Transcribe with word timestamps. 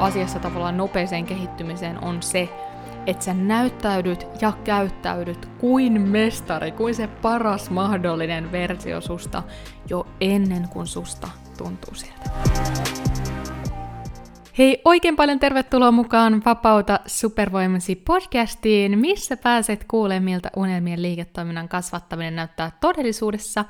asiassa 0.00 0.38
tavallaan 0.38 0.76
nopeeseen 0.76 1.24
kehittymiseen 1.24 2.04
on 2.04 2.22
se, 2.22 2.48
että 3.06 3.24
sä 3.24 3.34
näyttäydyt 3.34 4.26
ja 4.40 4.52
käyttäydyt 4.64 5.46
kuin 5.46 6.00
mestari, 6.00 6.72
kuin 6.72 6.94
se 6.94 7.06
paras 7.06 7.70
mahdollinen 7.70 8.52
versio 8.52 9.00
susta 9.00 9.42
jo 9.88 10.06
ennen 10.20 10.68
kuin 10.68 10.86
susta 10.86 11.28
tuntuu 11.58 11.94
siltä. 11.94 12.30
Hei, 14.58 14.82
oikein 14.84 15.16
paljon 15.16 15.38
tervetuloa 15.38 15.90
mukaan 15.90 16.42
Vapauta 16.44 17.00
supervoimasi 17.06 17.96
podcastiin, 17.96 18.98
missä 18.98 19.36
pääset 19.36 19.84
kuulemaan, 19.88 20.24
miltä 20.24 20.50
unelmien 20.56 21.02
liiketoiminnan 21.02 21.68
kasvattaminen 21.68 22.36
näyttää 22.36 22.72
todellisuudessa 22.80 23.64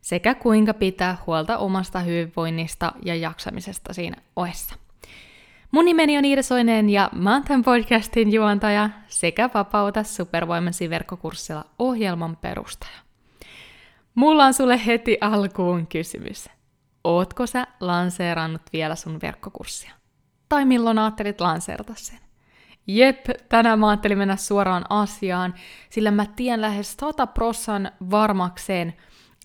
sekä 0.00 0.34
kuinka 0.34 0.74
pitää 0.74 1.16
huolta 1.26 1.58
omasta 1.58 2.00
hyvinvoinnista 2.00 2.92
ja 3.04 3.14
jaksamisesta 3.14 3.92
siinä 3.92 4.16
ohessa. 4.36 4.83
Mun 5.74 5.84
nimeni 5.84 6.18
on 6.18 6.24
Iida 6.24 6.42
Soinen 6.42 6.90
ja 6.90 7.10
mä 7.12 7.32
oon 7.32 7.44
tämän 7.44 7.62
podcastin 7.62 8.32
juontaja 8.32 8.90
sekä 9.08 9.50
Vapauta 9.54 10.02
supervoimasi 10.02 10.90
verkkokurssilla 10.90 11.64
ohjelman 11.78 12.36
perustaja. 12.36 12.98
Mulla 14.14 14.44
on 14.44 14.54
sulle 14.54 14.86
heti 14.86 15.18
alkuun 15.20 15.86
kysymys. 15.86 16.48
Ootko 17.04 17.46
sä 17.46 17.66
lanseerannut 17.80 18.62
vielä 18.72 18.94
sun 18.94 19.18
verkkokurssia? 19.22 19.90
Tai 20.48 20.64
milloin 20.64 20.98
ajattelit 20.98 21.40
lanseerata 21.40 21.94
sen? 21.96 22.18
Jep, 22.86 23.26
tänään 23.48 23.78
mä 23.78 23.88
ajattelin 23.88 24.18
mennä 24.18 24.36
suoraan 24.36 24.84
asiaan, 24.90 25.54
sillä 25.90 26.10
mä 26.10 26.26
tiedän 26.36 26.60
lähes 26.60 26.96
100 27.00 27.26
prossan 27.26 27.90
varmakseen, 28.10 28.94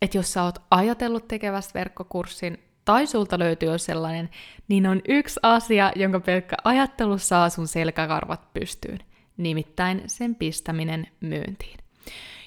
että 0.01 0.17
jos 0.17 0.33
sä 0.33 0.43
oot 0.43 0.59
ajatellut 0.71 1.27
tekevästä 1.27 1.79
verkkokurssin 1.79 2.68
tai 2.89 3.07
sulta 3.07 3.39
löytyy 3.39 3.77
sellainen, 3.77 4.29
niin 4.67 4.87
on 4.87 5.01
yksi 5.07 5.39
asia, 5.43 5.91
jonka 5.95 6.19
pelkkä 6.19 6.55
ajattelu 6.63 7.17
saa 7.17 7.49
sun 7.49 7.67
selkäkarvat 7.67 8.53
pystyyn, 8.53 8.99
nimittäin 9.37 10.03
sen 10.07 10.35
pistäminen 10.35 11.07
myyntiin. 11.21 11.77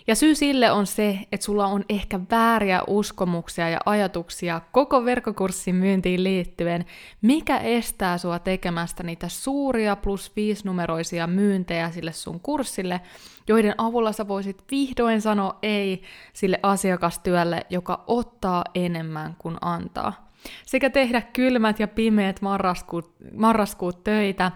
Ja 0.07 0.15
syy 0.15 0.35
sille 0.35 0.71
on 0.71 0.87
se, 0.87 1.19
että 1.33 1.45
sulla 1.45 1.67
on 1.67 1.85
ehkä 1.89 2.21
vääriä 2.31 2.83
uskomuksia 2.87 3.69
ja 3.69 3.79
ajatuksia 3.87 4.61
koko 4.73 5.05
verkkokurssin 5.05 5.75
myyntiin 5.75 6.25
liittyen, 6.25 6.85
mikä 7.21 7.59
estää 7.59 8.19
sua 8.19 8.39
tekemästä 8.39 9.03
niitä 9.03 9.29
suuria 9.29 9.97
plus 9.97 10.33
viisinumeroisia 10.37 11.27
myyntejä 11.27 11.91
sille 11.91 12.13
sun 12.13 12.41
kurssille, 12.41 13.01
joiden 13.49 13.75
avulla 13.79 14.13
sä 14.13 14.29
voisit 14.29 14.65
vihdoin 14.71 15.21
sanoa 15.21 15.59
ei 15.63 16.03
sille 16.33 16.61
asiakastyölle, 16.63 17.67
joka 17.71 18.05
ottaa 18.07 18.65
enemmän 18.75 19.37
kuin 19.39 19.57
antaa. 19.61 20.32
Sekä 20.67 20.91
tehdä 20.91 21.21
kylmät 21.21 21.81
ja 21.81 21.89
pimeät 21.89 22.41
marraskuut, 22.43 23.15
marraskuut 23.37 24.05
töitä, 24.05 24.53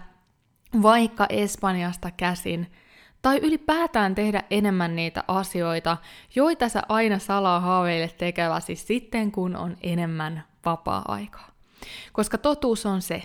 vaikka 0.81 1.25
Espanjasta 1.29 2.11
käsin– 2.11 2.67
tai 3.21 3.39
ylipäätään 3.43 4.15
tehdä 4.15 4.43
enemmän 4.49 4.95
niitä 4.95 5.23
asioita, 5.27 5.97
joita 6.35 6.69
sä 6.69 6.83
aina 6.89 7.19
salaa 7.19 7.59
haaveilet 7.59 8.17
tekeväsi 8.17 8.75
sitten, 8.75 9.31
kun 9.31 9.55
on 9.55 9.77
enemmän 9.83 10.43
vapaa-aikaa. 10.65 11.49
Koska 12.13 12.37
totuus 12.37 12.85
on 12.85 13.01
se, 13.01 13.23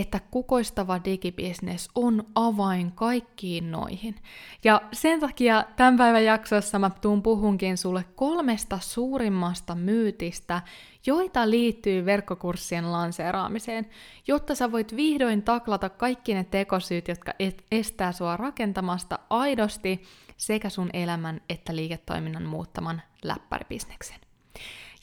että 0.00 0.20
kukoistava 0.30 1.00
digibisnes 1.04 1.88
on 1.94 2.24
avain 2.34 2.92
kaikkiin 2.92 3.70
noihin. 3.70 4.16
Ja 4.64 4.82
sen 4.92 5.20
takia 5.20 5.64
tämän 5.76 5.96
päivän 5.96 6.24
jaksossa 6.24 6.78
mä 6.78 6.90
tuun 7.00 7.22
puhunkin 7.22 7.78
sulle 7.78 8.04
kolmesta 8.16 8.78
suurimmasta 8.82 9.74
myytistä, 9.74 10.62
joita 11.06 11.50
liittyy 11.50 12.04
verkkokurssien 12.04 12.92
lanseeraamiseen, 12.92 13.86
jotta 14.26 14.54
sä 14.54 14.72
voit 14.72 14.96
vihdoin 14.96 15.42
taklata 15.42 15.88
kaikki 15.88 16.34
ne 16.34 16.44
tekosyyt, 16.44 17.08
jotka 17.08 17.32
estää 17.72 18.12
sua 18.12 18.36
rakentamasta 18.36 19.18
aidosti 19.30 20.02
sekä 20.36 20.70
sun 20.70 20.90
elämän 20.92 21.40
että 21.48 21.76
liiketoiminnan 21.76 22.46
muuttaman 22.46 23.02
läppäribisneksen. 23.22 24.18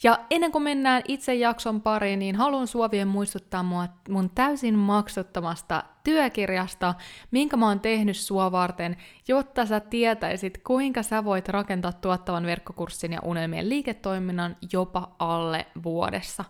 Ja 0.02 0.18
ennen 0.30 0.52
kuin 0.52 0.62
mennään 0.62 1.02
itse 1.08 1.34
jakson 1.34 1.80
pariin, 1.80 2.18
niin 2.18 2.36
haluan 2.36 2.66
suovien 2.66 3.08
muistuttaa 3.08 3.62
mua 3.62 3.88
mun 4.08 4.30
täysin 4.30 4.74
maksuttomasta 4.74 5.82
työkirjasta, 6.06 6.94
minkä 7.30 7.56
mä 7.56 7.68
oon 7.68 7.80
tehnyt 7.80 8.16
sua 8.16 8.52
varten, 8.52 8.96
jotta 9.28 9.66
sä 9.66 9.80
tietäisit, 9.80 10.58
kuinka 10.66 11.02
sä 11.02 11.24
voit 11.24 11.48
rakentaa 11.48 11.92
tuottavan 11.92 12.46
verkkokurssin 12.46 13.12
ja 13.12 13.20
unelmien 13.24 13.68
liiketoiminnan 13.68 14.56
jopa 14.72 15.16
alle 15.18 15.66
vuodessa. 15.84 16.44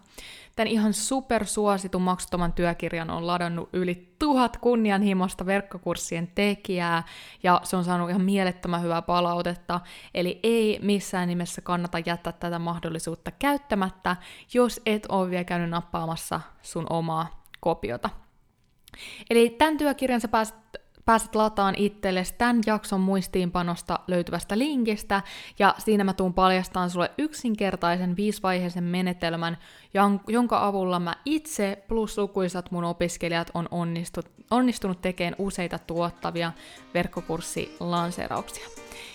Tämän 0.57 0.69
ihan 0.69 0.93
supersuositun 0.93 2.03
maksuttoman 2.03 2.53
työkirjan 2.53 3.11
on 3.11 3.27
ladannut 3.27 3.69
yli 3.73 4.15
tuhat 4.19 4.57
kunnianhimoista 4.57 5.47
verkkokurssien 5.47 6.29
tekijää, 6.35 7.03
ja 7.43 7.61
se 7.65 7.77
on 7.77 7.85
saanut 7.85 8.11
ihan 8.11 8.25
mielettömän 8.25 8.83
hyvää 8.83 9.03
palautetta, 9.03 9.81
eli 10.15 10.41
ei 10.43 10.79
missään 10.83 11.29
nimessä 11.29 11.61
kannata 11.61 11.99
jättää 12.07 12.33
tätä 12.33 12.59
mahdollisuutta 12.59 13.31
käyttämättä, 13.31 14.17
jos 14.55 14.81
et 14.87 15.07
ole 15.09 15.31
vielä 15.31 15.45
käynyt 15.45 15.71
nappaamassa 15.71 16.41
sun 16.63 16.87
omaa 16.91 17.45
kopiota. 17.61 18.26
Eli 19.31 19.51
tämän 19.51 19.79
työkirjan 19.79 20.21
sä 20.21 20.29
pääset 20.29 20.57
pääset 21.07 21.35
lataan 21.35 21.75
itsellesi 21.77 22.35
tämän 22.39 22.61
jakson 22.67 23.01
muistiinpanosta 23.01 23.99
löytyvästä 24.07 24.59
linkistä, 24.59 25.23
ja 25.59 25.75
siinä 25.79 26.05
mä 26.05 26.13
tuun 26.13 26.35
paljastaan 26.35 26.91
sulle 26.91 27.11
yksinkertaisen 27.19 28.17
viisivaiheisen 28.17 28.85
menetelmän, 28.85 29.59
jonka 30.29 30.67
avulla 30.67 31.01
mä 31.01 31.17
itse 31.25 31.85
plus 31.89 32.19
lukuisat 32.19 32.71
mun 32.71 32.85
opiskelijat 32.85 33.51
on 33.55 33.69
onnistut, 33.71 34.31
onnistunut 34.51 35.01
tekemään 35.01 35.37
useita 35.39 35.79
tuottavia 35.79 36.53
verkkokurssilanseerauksia. 36.95 38.69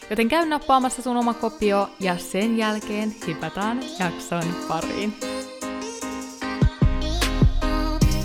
Joten 0.10 0.30
käy 0.30 0.46
nappaamassa 0.46 1.02
sun 1.02 1.18
oma 1.18 1.34
kopio 1.34 1.90
ja 2.00 2.18
sen 2.18 2.58
jälkeen 2.58 3.16
hypätään 3.28 3.80
jakson 4.00 4.44
pariin. 4.68 5.41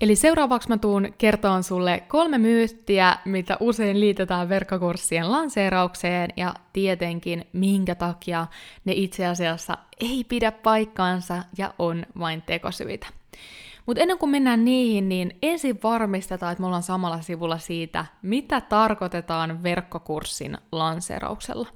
Eli 0.00 0.16
seuraavaksi 0.16 0.68
mä 0.68 0.78
tuun 0.78 1.14
kertoon 1.18 1.62
sulle 1.62 2.02
kolme 2.08 2.38
myyttiä, 2.38 3.16
mitä 3.24 3.56
usein 3.60 4.00
liitetään 4.00 4.48
verkkokurssien 4.48 5.32
lanseeraukseen 5.32 6.30
ja 6.36 6.54
tietenkin 6.72 7.46
minkä 7.52 7.94
takia 7.94 8.46
ne 8.84 8.92
itse 8.92 9.26
asiassa 9.26 9.78
ei 10.00 10.24
pidä 10.28 10.52
paikkaansa 10.52 11.42
ja 11.58 11.74
on 11.78 12.06
vain 12.18 12.42
tekosyitä. 12.42 13.06
Mutta 13.86 14.02
ennen 14.02 14.18
kuin 14.18 14.30
mennään 14.30 14.64
niihin, 14.64 15.08
niin 15.08 15.36
ensin 15.42 15.78
varmistetaan, 15.82 16.52
että 16.52 16.62
me 16.62 16.66
ollaan 16.66 16.82
samalla 16.82 17.20
sivulla 17.20 17.58
siitä, 17.58 18.06
mitä 18.22 18.60
tarkoitetaan 18.60 19.62
verkkokurssin 19.62 20.58
lanseerauksella. 20.72 21.68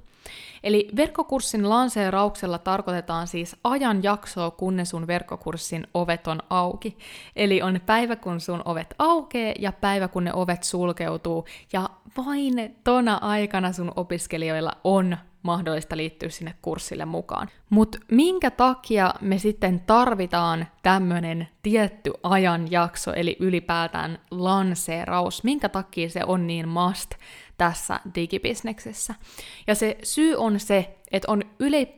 Eli 0.63 0.89
verkkokurssin 0.95 1.69
lanseerauksella 1.69 2.57
tarkoitetaan 2.57 3.27
siis 3.27 3.55
ajan 3.63 4.03
jaksoa, 4.03 4.51
kunnes 4.51 4.89
sun 4.89 5.07
verkkokurssin 5.07 5.87
ovet 5.93 6.27
on 6.27 6.39
auki. 6.49 6.97
Eli 7.35 7.61
on 7.61 7.79
päivä, 7.85 8.15
kun 8.15 8.41
sun 8.41 8.61
ovet 8.65 8.95
aukee 8.99 9.53
ja 9.59 9.71
päivä, 9.71 10.07
kun 10.07 10.23
ne 10.23 10.33
ovet 10.33 10.63
sulkeutuu. 10.63 11.45
Ja 11.73 11.89
vain 12.17 12.75
tona 12.83 13.15
aikana 13.15 13.73
sun 13.73 13.91
opiskelijoilla 13.95 14.71
on 14.83 15.17
mahdollista 15.43 15.97
liittyä 15.97 16.29
sinne 16.29 16.53
kurssille 16.61 17.05
mukaan. 17.05 17.47
Mutta 17.69 17.97
minkä 18.11 18.51
takia 18.51 19.13
me 19.21 19.37
sitten 19.37 19.79
tarvitaan 19.79 20.67
tämmöinen 20.83 21.47
tietty 21.63 22.13
ajanjakso, 22.23 23.13
eli 23.13 23.37
ylipäätään 23.39 24.19
lanseeraus? 24.31 25.43
Minkä 25.43 25.69
takia 25.69 26.09
se 26.09 26.21
on 26.27 26.47
niin 26.47 26.67
must 26.67 27.11
tässä 27.57 27.99
digibisneksessä. 28.15 29.15
Ja 29.67 29.75
se 29.75 29.97
syy 30.03 30.35
on 30.35 30.59
se, 30.59 30.97
että 31.11 31.31
on 31.31 31.43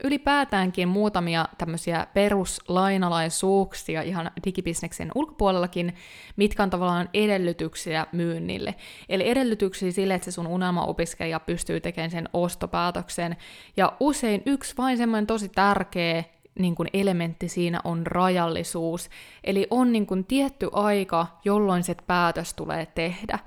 ylipäätäänkin 0.03 0.87
muutamia 0.87 1.45
tämmöisiä 1.57 2.07
peruslainalaisuuksia 2.13 4.01
ihan 4.01 4.31
digibisneksen 4.45 5.11
ulkopuolellakin, 5.15 5.95
mitkä 6.35 6.63
on 6.63 6.69
tavallaan 6.69 7.09
edellytyksiä 7.13 8.07
myynnille. 8.11 8.75
Eli 9.09 9.29
edellytyksiä 9.29 9.91
sille, 9.91 10.13
että 10.13 10.25
se 10.25 10.31
sun 10.31 10.47
unelmaopiskelija 10.47 11.39
pystyy 11.39 11.79
tekemään 11.79 12.11
sen 12.11 12.29
ostopäätöksen. 12.33 13.37
Ja 13.77 13.93
usein 13.99 14.41
yksi 14.45 14.77
vain 14.77 14.97
semmoinen 14.97 15.27
tosi 15.27 15.49
tärkeä 15.49 16.23
niin 16.59 16.75
kuin 16.75 16.89
elementti 16.93 17.49
siinä 17.49 17.79
on 17.83 18.07
rajallisuus. 18.07 19.09
Eli 19.43 19.67
on 19.69 19.91
niin 19.91 20.05
kuin 20.05 20.25
tietty 20.25 20.69
aika, 20.71 21.27
jolloin 21.45 21.83
se 21.83 21.95
päätös 22.07 22.53
tulee 22.53 22.85
tehdä. 22.85 23.39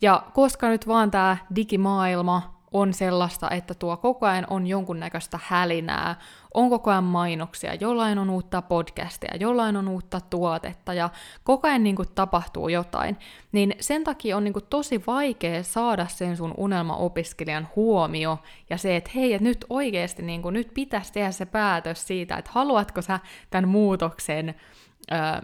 Ja 0.00 0.22
koska 0.34 0.68
nyt 0.68 0.88
vaan 0.88 1.10
tämä 1.10 1.36
digimaailma 1.56 2.58
on 2.72 2.94
sellaista, 2.94 3.50
että 3.50 3.74
tuo 3.74 3.96
koko 3.96 4.26
ajan 4.26 4.46
on 4.50 4.66
jonkunnäköistä 4.66 5.38
hälinää, 5.42 6.16
on 6.54 6.70
koko 6.70 6.90
ajan 6.90 7.04
mainoksia, 7.04 7.74
jollain 7.74 8.18
on 8.18 8.30
uutta 8.30 8.62
podcastia, 8.62 9.36
jollain 9.40 9.76
on 9.76 9.88
uutta 9.88 10.20
tuotetta 10.20 10.94
ja 10.94 11.10
koko 11.44 11.68
ajan 11.68 11.82
niin 11.82 11.96
kuin 11.96 12.08
tapahtuu 12.14 12.68
jotain, 12.68 13.16
niin 13.52 13.74
sen 13.80 14.04
takia 14.04 14.36
on 14.36 14.44
niin 14.44 14.52
kuin 14.52 14.64
tosi 14.70 15.02
vaikea 15.06 15.62
saada 15.62 16.06
sen 16.06 16.36
sun 16.36 16.54
unelmaopiskelijan 16.56 17.68
huomio 17.76 18.38
ja 18.70 18.76
se, 18.76 18.96
että 18.96 19.10
hei, 19.14 19.32
että 19.32 19.48
nyt 19.48 19.64
oikeasti 19.70 20.22
niin 20.22 20.42
kuin, 20.42 20.52
nyt 20.52 20.70
pitäisi 20.74 21.12
tehdä 21.12 21.30
se 21.30 21.46
päätös 21.46 22.06
siitä, 22.06 22.36
että 22.36 22.50
haluatko 22.54 23.02
sä 23.02 23.20
tämän 23.50 23.68
muutoksen 23.68 24.54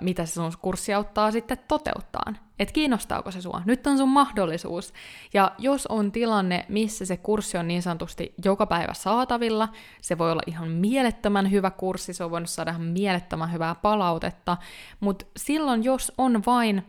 mitä 0.01 0.27
se 0.27 0.33
sun 0.33 0.53
kurssi 0.63 0.95
auttaa 0.95 1.31
sitten 1.31 1.59
toteuttaa. 1.69 2.33
Että 2.59 2.73
kiinnostaako 2.73 3.31
se 3.31 3.41
sua? 3.41 3.63
Nyt 3.65 3.87
on 3.87 3.99
sun 3.99 4.09
mahdollisuus. 4.09 4.93
Ja 5.35 5.53
jos 5.59 5.87
on 5.87 6.13
tilanne, 6.13 6.67
missä 6.69 7.07
se 7.07 7.17
kurssi 7.17 7.59
on 7.59 7.69
niin 7.69 7.83
sanotusti 7.83 8.35
joka 8.45 8.67
päivä 8.67 8.95
saatavilla, 8.95 9.69
se 10.01 10.19
voi 10.19 10.33
olla 10.33 10.43
ihan 10.47 10.69
mielettömän 10.69 11.51
hyvä 11.51 11.71
kurssi, 11.71 12.13
se 12.13 12.25
on 12.25 12.31
voinut 12.31 12.51
saada 12.51 12.71
ihan 12.71 12.83
mielettömän 12.83 13.53
hyvää 13.53 13.75
palautetta, 13.75 14.57
mutta 15.01 15.27
silloin 15.37 15.85
jos 15.85 16.13
on 16.19 16.43
vain 16.47 16.83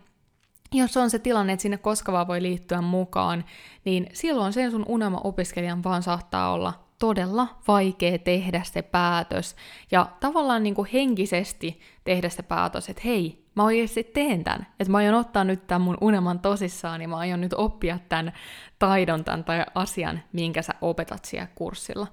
jos 0.74 0.98
on 0.98 1.10
se 1.10 1.20
tilanne, 1.20 1.54
että 1.54 1.62
sinne 1.62 1.78
koska 1.78 2.12
vaan 2.12 2.28
voi 2.28 2.42
liittyä 2.42 2.82
mukaan, 2.82 3.46
niin 3.86 4.08
silloin 4.14 4.54
sen 4.54 4.72
sun 4.72 4.86
unelma-opiskelijan 4.88 5.84
vaan 5.84 6.04
saattaa 6.04 6.52
olla 6.54 6.85
todella 7.00 7.48
vaikea 7.68 8.20
tehdä 8.20 8.62
se 8.64 8.82
päätös 8.82 9.56
ja 9.92 10.10
tavallaan 10.20 10.64
niin 10.64 10.76
kuin 10.76 10.90
henkisesti 10.94 11.80
tehdä 12.04 12.30
se 12.30 12.44
päätös, 12.44 12.90
että 12.90 13.02
hei, 13.06 13.46
mä 13.56 13.64
oikeasti 13.64 14.04
teen 14.04 14.44
tämän, 14.44 14.68
että 14.80 14.92
mä 14.92 14.98
aion 14.98 15.16
ottaa 15.16 15.44
nyt 15.44 15.68
tämän 15.68 15.82
mun 15.82 15.98
unelman 16.02 16.40
tosissaan 16.40 17.02
ja 17.02 17.08
mä 17.08 17.18
aion 17.18 17.42
nyt 17.42 17.54
oppia 17.54 18.00
tämän 18.10 18.34
taidon 18.80 19.24
tämän 19.24 19.44
tai 19.44 19.66
asian, 19.76 20.22
minkä 20.34 20.62
sä 20.62 20.74
opetat 20.82 21.26
siellä 21.26 21.48
kurssilla. 21.56 22.08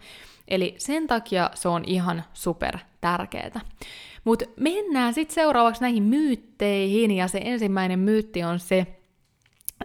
Eli 0.49 0.75
sen 0.79 1.07
takia 1.07 1.51
se 1.55 1.69
on 1.69 1.85
ihan 1.87 2.25
super 2.33 2.79
tärkeää. 3.01 3.61
Mutta 4.25 4.45
mennään 4.61 5.15
sitten 5.15 5.35
seuraavaksi 5.35 5.81
näihin 5.81 6.03
myytteihin, 6.03 7.11
ja 7.11 7.29
se 7.29 7.41
ensimmäinen 7.45 7.99
myytti 7.99 8.45
on 8.45 8.59
se, 8.59 8.87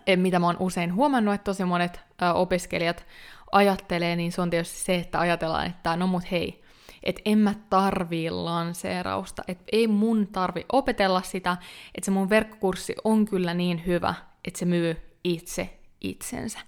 eh, 0.08 0.18
mitä 0.18 0.40
mä 0.40 0.46
oon 0.46 0.58
usein 0.60 0.96
huomannut, 0.96 1.34
että 1.34 1.44
tosi 1.44 1.66
monet 1.66 2.00
opiskelijat 2.34 3.06
ajattelee, 3.52 4.16
niin 4.16 4.32
se 4.32 4.42
on 4.42 4.50
tietysti 4.50 4.78
se, 4.78 4.96
että 4.96 5.20
ajatellaan, 5.20 5.68
että 5.68 5.96
no 5.96 6.08
mut 6.08 6.32
hei, 6.32 6.64
että 7.04 7.22
en 7.26 7.38
mä 7.38 7.54
tarvii 7.70 8.30
lanseerausta, 8.30 9.44
että 9.48 9.64
ei 9.72 9.88
mun 9.88 10.28
tarvi 10.28 10.66
opetella 10.72 11.22
sitä, 11.22 11.58
että 11.96 12.06
se 12.06 12.12
mun 12.12 12.30
verkkokurssi 12.30 12.96
on 13.04 13.26
kyllä 13.26 13.54
niin 13.54 13.86
hyvä, 13.86 14.14
että 14.46 14.60
se 14.60 14.66
myy 14.66 14.98
itse 15.24 15.80
itsensä. 16.02 16.60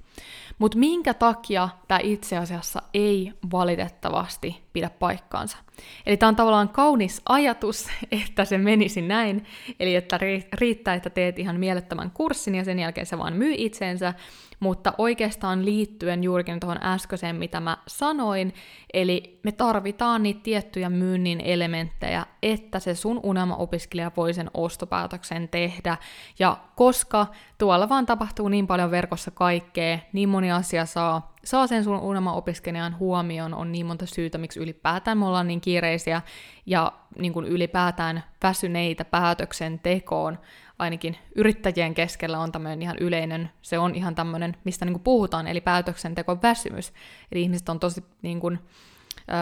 Mutta 0.58 0.78
minkä 0.78 1.14
takia 1.14 1.70
tämä 1.88 2.00
itse 2.04 2.38
asiassa 2.38 2.82
ei 2.94 3.34
valitettavasti 3.52 4.64
pidä 4.74 4.90
paikkaansa? 4.90 5.58
Eli 6.06 6.18
tämä 6.18 6.28
on 6.28 6.36
tavallaan 6.36 6.70
kaunis 6.70 7.22
ajatus, 7.30 7.88
että 8.24 8.46
se 8.46 8.58
menisi 8.58 9.02
näin, 9.02 9.46
eli 9.80 9.96
että 9.96 10.20
riittää, 10.54 10.94
että 10.94 11.10
teet 11.10 11.40
ihan 11.40 11.60
mielettömän 11.60 12.12
kurssin 12.12 12.56
ja 12.56 12.64
sen 12.64 12.80
jälkeen 12.80 13.08
se 13.08 13.18
vaan 13.18 13.34
myy 13.34 13.54
itsensä, 13.58 14.14
mutta 14.60 14.94
oikeastaan 14.98 15.66
liittyen 15.66 16.24
juurikin 16.24 16.60
tuohon 16.60 16.84
äskeiseen, 16.84 17.36
mitä 17.36 17.60
mä 17.60 17.78
sanoin, 17.88 18.54
eli 18.94 19.40
me 19.44 19.52
tarvitaan 19.52 20.24
niitä 20.24 20.40
tiettyjä 20.44 20.90
myynnin 20.90 21.42
elementtejä, 21.42 22.26
että 22.44 22.80
se 22.80 22.96
sun 22.96 23.20
unelma-opiskelija 23.24 24.12
voi 24.18 24.34
sen 24.34 24.52
ostopäätöksen 24.54 25.50
tehdä, 25.50 25.98
ja 26.40 26.58
koska 26.76 27.28
tuolla 27.58 27.90
vaan 27.90 28.06
tapahtuu 28.06 28.48
niin 28.48 28.68
paljon 28.68 28.92
verkossa 28.92 29.32
kaikkea, 29.32 30.00
niin 30.14 30.30
moni 30.30 30.52
asia 30.52 30.86
saa 30.86 31.36
saa 31.44 31.68
sen 31.68 31.84
sun 31.84 32.00
unelma-opiskelijan 32.00 33.00
huomioon, 33.00 33.54
on 33.54 33.72
niin 33.72 33.86
monta 33.86 34.06
syytä, 34.06 34.38
miksi 34.38 34.60
ylipäätään 34.60 35.18
me 35.18 35.26
ollaan 35.26 35.48
niin 35.48 35.62
kiireisiä 35.62 36.22
ja 36.66 36.92
niin 37.18 37.34
kuin 37.34 37.46
ylipäätään 37.46 38.24
väsyneitä 38.44 39.06
päätöksentekoon, 39.06 40.40
ainakin 40.80 41.18
yrittäjien 41.36 41.94
keskellä 41.94 42.40
on 42.40 42.52
tämmöinen 42.52 42.82
ihan 42.82 42.98
yleinen, 43.00 43.50
se 43.62 43.80
on 43.80 43.96
ihan 43.96 44.16
tämmöinen, 44.16 44.58
mistä 44.64 44.86
niin 44.86 44.94
kuin 44.94 45.04
puhutaan, 45.04 45.48
eli 45.48 45.62
päätöksenteko 45.62 46.38
väsymys. 46.44 46.94
Eli 47.32 47.42
ihmiset 47.42 47.70
on 47.70 47.80
tosi 47.80 48.06
niin 48.22 48.40
kuin, 48.40 48.60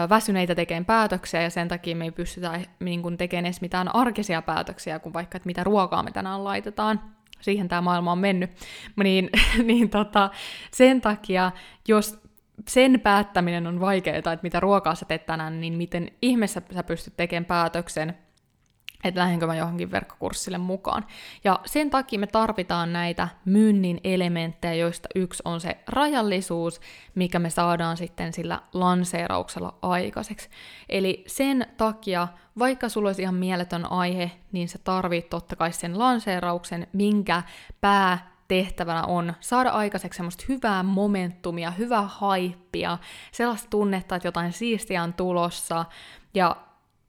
väsyneitä 0.08 0.54
tekemään 0.54 0.84
päätöksiä, 0.84 1.42
ja 1.42 1.50
sen 1.50 1.68
takia 1.68 1.96
me 1.96 2.04
ei 2.04 2.10
pystytä 2.10 2.60
niin 2.80 3.02
kuin, 3.02 3.16
tekemään 3.16 3.46
edes 3.46 3.60
mitään 3.60 3.94
arkisia 3.94 4.42
päätöksiä, 4.42 4.98
kuin 4.98 5.12
vaikka, 5.12 5.36
että 5.36 5.46
mitä 5.46 5.64
ruokaa 5.64 6.02
me 6.02 6.10
tänään 6.10 6.44
laitetaan. 6.44 7.00
Siihen 7.40 7.68
tämä 7.68 7.80
maailma 7.80 8.12
on 8.12 8.18
mennyt. 8.18 8.50
Niin, 8.96 9.30
niin 9.64 9.90
tota, 9.90 10.30
sen 10.70 11.00
takia, 11.00 11.52
jos 11.88 12.20
sen 12.68 13.00
päättäminen 13.00 13.66
on 13.66 13.80
vaikeaa, 13.80 14.16
että 14.16 14.38
mitä 14.42 14.60
ruokaa 14.60 14.94
sä 14.94 15.04
teet 15.04 15.26
tänään, 15.26 15.60
niin 15.60 15.74
miten 15.74 16.10
ihmeessä 16.22 16.62
sä 16.74 16.82
pystyt 16.82 17.16
tekemään 17.16 17.44
päätöksen 17.44 18.14
että 19.04 19.20
lähdenkö 19.20 19.46
mä 19.46 19.56
johonkin 19.56 19.90
verkkokurssille 19.90 20.58
mukaan. 20.58 21.06
Ja 21.44 21.60
sen 21.66 21.90
takia 21.90 22.18
me 22.18 22.26
tarvitaan 22.26 22.92
näitä 22.92 23.28
myynnin 23.44 24.00
elementtejä, 24.04 24.74
joista 24.74 25.08
yksi 25.14 25.42
on 25.44 25.60
se 25.60 25.78
rajallisuus, 25.86 26.80
mikä 27.14 27.38
me 27.38 27.50
saadaan 27.50 27.96
sitten 27.96 28.32
sillä 28.32 28.60
lanseerauksella 28.72 29.78
aikaiseksi. 29.82 30.48
Eli 30.88 31.24
sen 31.26 31.66
takia, 31.76 32.28
vaikka 32.58 32.88
sulla 32.88 33.08
olisi 33.08 33.22
ihan 33.22 33.34
mieletön 33.34 33.92
aihe, 33.92 34.30
niin 34.52 34.68
sä 34.68 34.78
tarvit 34.84 35.30
totta 35.30 35.56
kai 35.56 35.72
sen 35.72 35.98
lanseerauksen, 35.98 36.86
minkä 36.92 37.42
pää 37.80 38.38
tehtävänä 38.48 39.04
on 39.04 39.34
saada 39.40 39.70
aikaiseksi 39.70 40.16
semmoista 40.16 40.44
hyvää 40.48 40.82
momentumia, 40.82 41.70
hyvää 41.70 42.02
haippia, 42.02 42.98
sellaista 43.32 43.70
tunnetta, 43.70 44.16
että 44.16 44.28
jotain 44.28 44.52
siistiä 44.52 45.02
on 45.02 45.14
tulossa, 45.14 45.84
ja 46.34 46.56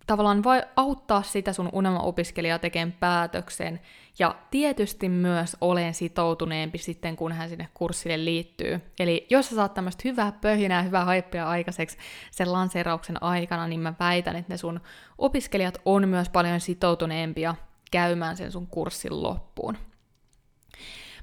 tavallaan 0.09 0.43
vai 0.43 0.63
auttaa 0.75 1.21
sitä 1.21 1.53
sun 1.53 1.69
unelma-opiskelijaa 1.73 2.59
tekemään 2.59 2.97
päätöksen, 2.99 3.79
ja 4.19 4.35
tietysti 4.51 5.09
myös 5.09 5.57
olen 5.61 5.93
sitoutuneempi 5.93 6.77
sitten, 6.77 7.15
kun 7.15 7.31
hän 7.31 7.49
sinne 7.49 7.67
kurssille 7.73 8.25
liittyy. 8.25 8.81
Eli 8.99 9.27
jos 9.29 9.49
sä 9.49 9.55
saat 9.55 9.73
tämmöistä 9.73 10.01
hyvää 10.05 10.31
pöhinää, 10.41 10.81
hyvää 10.81 11.05
haippia 11.05 11.49
aikaiseksi 11.49 11.97
sen 12.31 12.51
lanseerauksen 12.51 13.23
aikana, 13.23 13.67
niin 13.67 13.79
mä 13.79 13.93
väitän, 13.99 14.35
että 14.35 14.53
ne 14.53 14.57
sun 14.57 14.81
opiskelijat 15.17 15.81
on 15.85 16.07
myös 16.07 16.29
paljon 16.29 16.59
sitoutuneempia 16.59 17.55
käymään 17.91 18.37
sen 18.37 18.51
sun 18.51 18.67
kurssin 18.67 19.23
loppuun. 19.23 19.77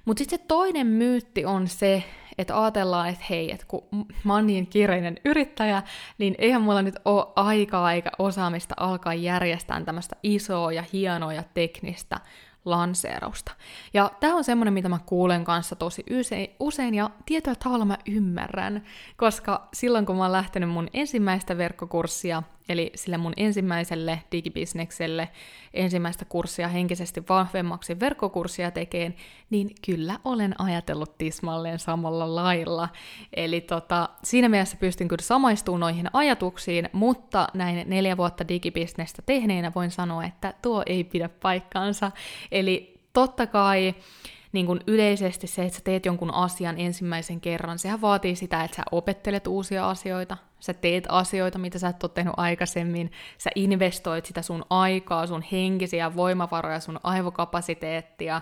Mutta 0.05 0.19
sitten 0.19 0.39
se 0.39 0.45
toinen 0.49 0.87
myytti 0.87 1.45
on 1.45 1.69
se, 1.69 2.05
että 2.39 2.63
ajatellaan, 2.63 3.09
että 3.09 3.25
hei, 3.31 3.53
että 3.53 3.67
kun 3.67 4.07
mä 4.25 4.35
oon 4.35 4.47
niin 4.47 4.67
kiireinen 4.67 5.17
yrittäjä, 5.25 5.83
niin 6.19 6.35
eihän 6.39 6.63
mulla 6.63 6.83
nyt 6.83 6.95
ole 7.05 7.27
aikaa 7.37 7.93
eikä 7.93 8.11
osaamista 8.19 8.75
alkaa 8.79 9.15
järjestää 9.15 9.81
tämmöistä 9.81 10.17
isoa 10.23 10.73
ja 10.73 10.85
hienoa 10.93 11.33
ja 11.33 11.43
teknistä 11.55 12.21
lanseerausta. 12.65 13.53
Ja 13.95 14.11
tämä 14.21 14.35
on 14.35 14.45
semmoinen, 14.45 14.75
mitä 14.75 14.89
mä 14.89 14.99
kuulen 15.07 15.45
kanssa 15.45 15.77
tosi 15.77 16.05
usein, 16.61 16.95
ja 16.95 17.11
tietyllä 17.27 17.57
tavalla 17.65 17.85
mä 17.85 17.99
ymmärrän, 18.07 18.85
koska 19.17 19.69
silloin 19.75 20.07
kun 20.07 20.17
mä 20.17 20.23
oon 20.23 20.33
lähtenyt 20.33 20.71
mun 20.71 20.89
ensimmäistä 20.93 21.59
verkkokurssia, 21.59 22.43
eli 22.69 22.91
sille 22.95 23.17
mun 23.17 23.33
ensimmäiselle 23.37 24.23
digibisnekselle, 24.33 25.29
ensimmäistä 25.75 26.25
kurssia 26.25 26.69
henkisesti 26.69 27.23
vahvemmaksi 27.29 28.01
verkkokurssia 28.01 28.71
tekeen, 28.71 29.15
niin 29.51 29.71
kyllä 29.87 30.19
olen 30.25 30.61
ajatellut 30.61 31.19
tismalleen 31.19 31.79
samalla 31.79 32.35
lailla. 32.35 32.89
Eli 33.37 33.61
tota, 33.61 34.09
siinä 34.25 34.49
mielessä 34.49 34.77
pystyn 34.77 35.09
kyllä 35.09 35.23
samaistumaan 35.23 35.81
noihin 35.81 36.11
ajatuksiin, 36.13 36.89
mutta 36.93 37.49
näin 37.55 37.91
neljä 37.91 38.17
vuotta 38.17 38.49
digibisnestä 38.49 39.23
tehneenä 39.27 39.73
voin 39.75 39.91
sanoa, 39.91 40.25
että 40.25 40.55
tuo 40.63 40.83
ei 40.87 41.05
pidä 41.05 41.29
paikkaansa. 41.29 42.11
Eli 42.53 43.01
totta 43.13 43.47
kai 43.47 43.95
niin 44.57 44.67
kuin 44.67 44.81
yleisesti 44.87 45.47
se, 45.47 45.65
että 45.65 45.79
sä 45.79 45.85
teet 45.85 46.07
jonkun 46.07 46.35
asian 46.35 46.79
ensimmäisen 46.79 47.41
kerran, 47.41 47.79
sehän 47.79 48.01
vaatii 48.01 48.37
sitä, 48.37 48.65
että 48.65 48.77
sä 48.77 48.83
opettelet 48.91 49.47
uusia 49.47 49.91
asioita, 49.91 50.37
sä 50.61 50.75
teet 50.75 51.05
asioita, 51.09 51.59
mitä 51.59 51.79
sä 51.79 51.89
et 51.89 52.03
ole 52.03 52.11
tehnyt 52.15 52.35
aikaisemmin, 52.37 53.13
sä 53.39 53.51
investoit 53.55 54.27
sitä 54.27 54.43
sun 54.43 54.65
aikaa, 54.71 55.27
sun 55.27 55.45
henkisiä 55.53 56.17
voimavaroja, 56.17 56.81
sun 56.81 57.01
aivokapasiteettia 57.03 58.41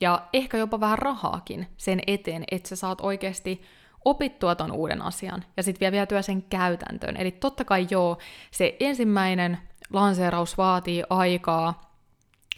ja 0.00 0.22
ehkä 0.32 0.56
jopa 0.56 0.80
vähän 0.80 0.98
rahaakin 0.98 1.66
sen 1.76 2.00
eteen, 2.06 2.44
että 2.50 2.68
sä 2.68 2.76
saat 2.76 3.00
oikeasti 3.00 3.62
opittua 4.04 4.54
ton 4.54 4.72
uuden 4.72 5.02
asian 5.02 5.44
ja 5.56 5.62
sitten 5.62 5.80
vielä 5.80 5.92
vietyä 5.92 6.22
sen 6.22 6.42
käytäntöön. 6.42 7.16
Eli 7.16 7.30
totta 7.30 7.64
kai 7.64 7.86
joo, 7.90 8.18
se 8.50 8.76
ensimmäinen 8.80 9.58
lanseeraus 9.92 10.58
vaatii 10.58 11.02
aikaa, 11.10 11.85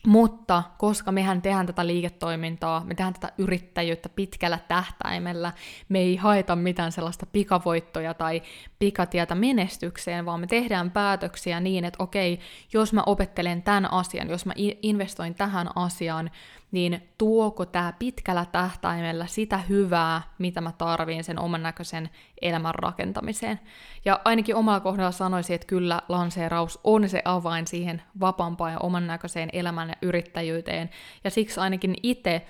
mutta 0.08 0.62
koska 0.78 1.12
mehän 1.12 1.42
tehdään 1.42 1.66
tätä 1.66 1.86
liiketoimintaa, 1.86 2.84
me 2.84 2.94
tehdään 2.94 3.14
tätä 3.14 3.32
yrittäjyyttä 3.38 4.08
pitkällä 4.08 4.58
tähtäimellä, 4.68 5.52
me 5.88 5.98
ei 5.98 6.16
haeta 6.16 6.56
mitään 6.56 6.92
sellaista 6.92 7.26
pikavoittoja 7.26 8.14
tai 8.14 8.42
pikatietä 8.78 9.34
menestykseen, 9.34 10.26
vaan 10.26 10.40
me 10.40 10.46
tehdään 10.46 10.90
päätöksiä 10.90 11.60
niin, 11.60 11.84
että 11.84 12.02
okei, 12.02 12.40
jos 12.72 12.92
mä 12.92 13.02
opettelen 13.06 13.62
tämän 13.62 13.92
asian, 13.92 14.28
jos 14.28 14.46
mä 14.46 14.52
investoin 14.82 15.34
tähän 15.34 15.68
asiaan, 15.74 16.30
niin 16.72 17.08
tuoko 17.18 17.66
tämä 17.66 17.92
pitkällä 17.98 18.46
tähtäimellä 18.52 19.26
sitä 19.26 19.58
hyvää, 19.58 20.22
mitä 20.38 20.60
mä 20.60 20.72
tarviin 20.78 21.24
sen 21.24 21.38
oman 21.38 21.62
näköisen 21.62 22.10
elämän 22.42 22.74
rakentamiseen. 22.74 23.60
Ja 24.04 24.20
ainakin 24.24 24.56
omalla 24.56 24.80
kohdalla 24.80 25.12
sanoisin, 25.12 25.54
että 25.54 25.66
kyllä 25.66 26.02
lanseeraus 26.08 26.80
on 26.84 27.08
se 27.08 27.22
avain 27.24 27.66
siihen 27.66 28.02
vapaampaan 28.20 28.72
ja 28.72 28.78
oman 28.78 29.06
näköiseen 29.06 29.48
elämän 29.52 29.88
ja 29.88 29.94
yrittäjyyteen. 30.02 30.90
Ja 31.24 31.30
siksi 31.30 31.60
ainakin 31.60 31.94
itse, 32.02 32.46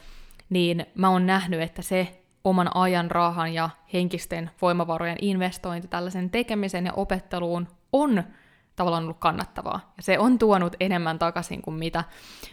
niin 0.50 0.86
mä 0.94 1.10
oon 1.10 1.26
nähnyt, 1.26 1.60
että 1.60 1.82
se 1.82 2.22
oman 2.44 2.76
ajan, 2.76 3.10
rahan 3.10 3.54
ja 3.54 3.70
henkisten 3.92 4.50
voimavarojen 4.62 5.18
investointi 5.20 5.88
tällaisen 5.88 6.30
tekemisen 6.30 6.86
ja 6.86 6.92
opetteluun 6.92 7.68
on 7.92 8.24
tavallaan 8.78 9.02
ollut 9.02 9.18
kannattavaa. 9.18 9.92
Ja 9.96 10.02
se 10.02 10.18
on 10.18 10.38
tuonut 10.38 10.76
enemmän 10.80 11.18
takaisin 11.18 11.62
kuin 11.62 11.74
mitä, 11.74 12.04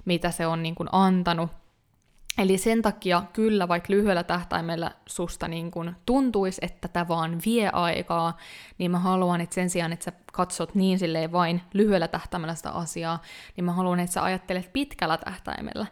mitä 0.06 0.32
se 0.32 0.48
on 0.48 0.64
niin 0.64 0.76
kuin 0.76 0.90
antanut. 0.92 1.52
Eli 2.38 2.58
sen 2.58 2.82
takia 2.82 3.24
kyllä, 3.34 3.68
vaikka 3.68 3.94
lyhyellä 3.94 4.24
tähtäimellä 4.24 4.92
susta 5.06 5.48
niin 5.48 5.72
kun 5.72 5.96
tuntuisi, 6.06 6.62
että 6.66 6.88
tämä 6.88 7.08
vaan 7.08 7.42
vie 7.46 7.70
aikaa, 7.74 8.38
niin 8.78 8.92
mä 8.92 9.00
haluan, 9.00 9.42
että 9.42 9.56
sen 9.56 9.70
sijaan, 9.70 9.94
että 9.94 10.06
sä 10.06 10.12
katsot 10.34 10.76
niin 10.76 11.00
silleen 11.00 11.32
vain 11.32 11.62
lyhyellä 11.74 12.08
tähtäimellä 12.08 12.56
sitä 12.56 12.72
asiaa, 12.72 13.22
niin 13.56 13.66
mä 13.66 13.72
haluan, 13.72 14.00
että 14.00 14.14
sä 14.14 14.24
ajattelet 14.24 14.74
pitkällä 14.74 15.18
tähtäimellä. 15.18 15.86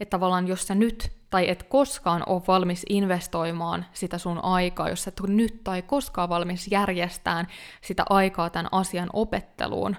Että 0.00 0.10
tavallaan 0.10 0.48
jos 0.48 0.66
sä 0.66 0.74
nyt 0.74 1.12
tai 1.30 1.48
et 1.50 1.62
koskaan 1.62 2.22
ole 2.26 2.42
valmis 2.48 2.86
investoimaan 2.88 3.86
sitä 3.92 4.18
sun 4.18 4.44
aikaa, 4.44 4.88
jos 4.88 5.04
sä 5.04 5.08
et 5.08 5.28
nyt 5.28 5.64
tai 5.64 5.82
koskaan 5.82 6.28
valmis 6.28 6.68
järjestään 6.70 7.46
sitä 7.80 8.04
aikaa 8.10 8.50
tämän 8.50 8.68
asian 8.72 9.10
opetteluun, 9.12 9.96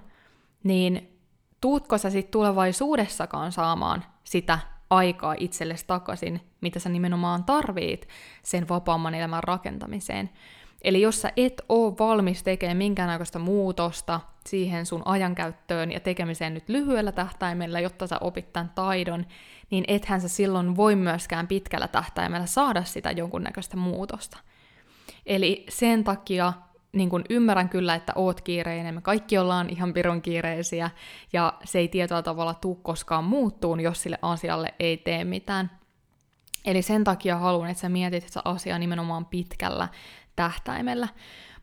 niin 0.63 1.19
tuutko 1.61 1.97
sä 1.97 2.09
sitten 2.09 2.31
tulevaisuudessakaan 2.31 3.51
saamaan 3.51 4.03
sitä 4.23 4.59
aikaa 4.89 5.35
itsellesi 5.37 5.85
takaisin, 5.87 6.41
mitä 6.61 6.79
sä 6.79 6.89
nimenomaan 6.89 7.43
tarvit 7.43 8.07
sen 8.43 8.69
vapaamman 8.69 9.15
elämän 9.15 9.43
rakentamiseen. 9.43 10.29
Eli 10.81 11.01
jos 11.01 11.21
sä 11.21 11.31
et 11.37 11.61
ole 11.69 11.93
valmis 11.99 12.43
tekemään 12.43 12.77
minkäännäköistä 12.77 13.39
muutosta 13.39 14.19
siihen 14.47 14.85
sun 14.85 15.01
ajankäyttöön 15.05 15.91
ja 15.91 15.99
tekemiseen 15.99 16.53
nyt 16.53 16.69
lyhyellä 16.69 17.11
tähtäimellä, 17.11 17.79
jotta 17.79 18.07
sä 18.07 18.17
opit 18.21 18.53
tämän 18.53 18.71
taidon, 18.75 19.25
niin 19.69 19.83
ethän 19.87 20.21
sä 20.21 20.27
silloin 20.27 20.75
voi 20.75 20.95
myöskään 20.95 21.47
pitkällä 21.47 21.87
tähtäimellä 21.87 22.45
saada 22.45 22.83
sitä 22.83 23.11
jonkunnäköistä 23.11 23.77
muutosta. 23.77 24.37
Eli 25.25 25.65
sen 25.69 26.03
takia 26.03 26.53
niin 26.97 27.09
kun 27.09 27.23
ymmärrän 27.29 27.69
kyllä, 27.69 27.95
että 27.95 28.13
oot 28.15 28.41
kiireinen, 28.41 28.95
me 28.95 29.01
kaikki 29.01 29.37
ollaan 29.37 29.69
ihan 29.69 29.93
pirun 29.93 30.21
kiireisiä, 30.21 30.89
ja 31.33 31.53
se 31.63 31.79
ei 31.79 31.87
tietyllä 31.87 32.21
tavalla 32.21 32.53
tuu 32.53 32.75
koskaan 32.75 33.23
muuttuun, 33.23 33.79
jos 33.79 34.03
sille 34.03 34.19
asialle 34.21 34.73
ei 34.79 34.97
tee 34.97 35.23
mitään. 35.23 35.71
Eli 36.67 36.81
sen 36.81 37.03
takia 37.03 37.37
haluan, 37.37 37.69
että 37.69 37.81
sä 37.81 37.89
mietit 37.89 38.27
sitä 38.27 38.41
asiaa 38.45 38.79
nimenomaan 38.79 39.25
pitkällä 39.25 39.87
tähtäimellä. 40.35 41.07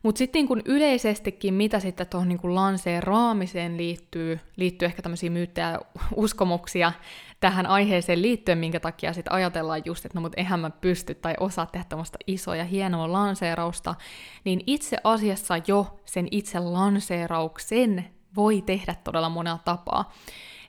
Mutta 0.03 0.19
sitten 0.19 0.39
niin 0.39 0.47
kun 0.47 0.61
yleisestikin, 0.65 1.53
mitä 1.53 1.79
sitten 1.79 2.07
tuohon 2.07 2.29
niin 2.29 2.55
lanseeraamiseen 2.55 3.77
liittyy, 3.77 4.39
liittyy 4.55 4.85
ehkä 4.85 5.01
tämmöisiä 5.01 5.29
myyttejä 5.29 5.71
ja 5.71 5.79
uskomuksia 6.15 6.91
tähän 7.39 7.65
aiheeseen 7.65 8.21
liittyen, 8.21 8.57
minkä 8.57 8.79
takia 8.79 9.13
sitten 9.13 9.33
ajatellaan 9.33 9.81
just, 9.85 10.05
että 10.05 10.17
no 10.17 10.21
mut 10.21 10.33
eihän 10.37 10.59
mä 10.59 10.69
pysty 10.69 11.15
tai 11.15 11.33
osaa 11.39 11.65
tehdä 11.65 11.85
tämmöistä 11.89 12.17
isoa 12.27 12.55
ja 12.55 12.63
hienoa 12.63 13.11
lanseerausta, 13.11 13.95
niin 14.43 14.63
itse 14.67 14.97
asiassa 15.03 15.61
jo 15.67 15.99
sen 16.05 16.27
itse 16.31 16.59
lanseerauksen 16.59 18.05
voi 18.35 18.61
tehdä 18.61 18.95
todella 19.03 19.29
monella 19.29 19.59
tapaa. 19.65 20.13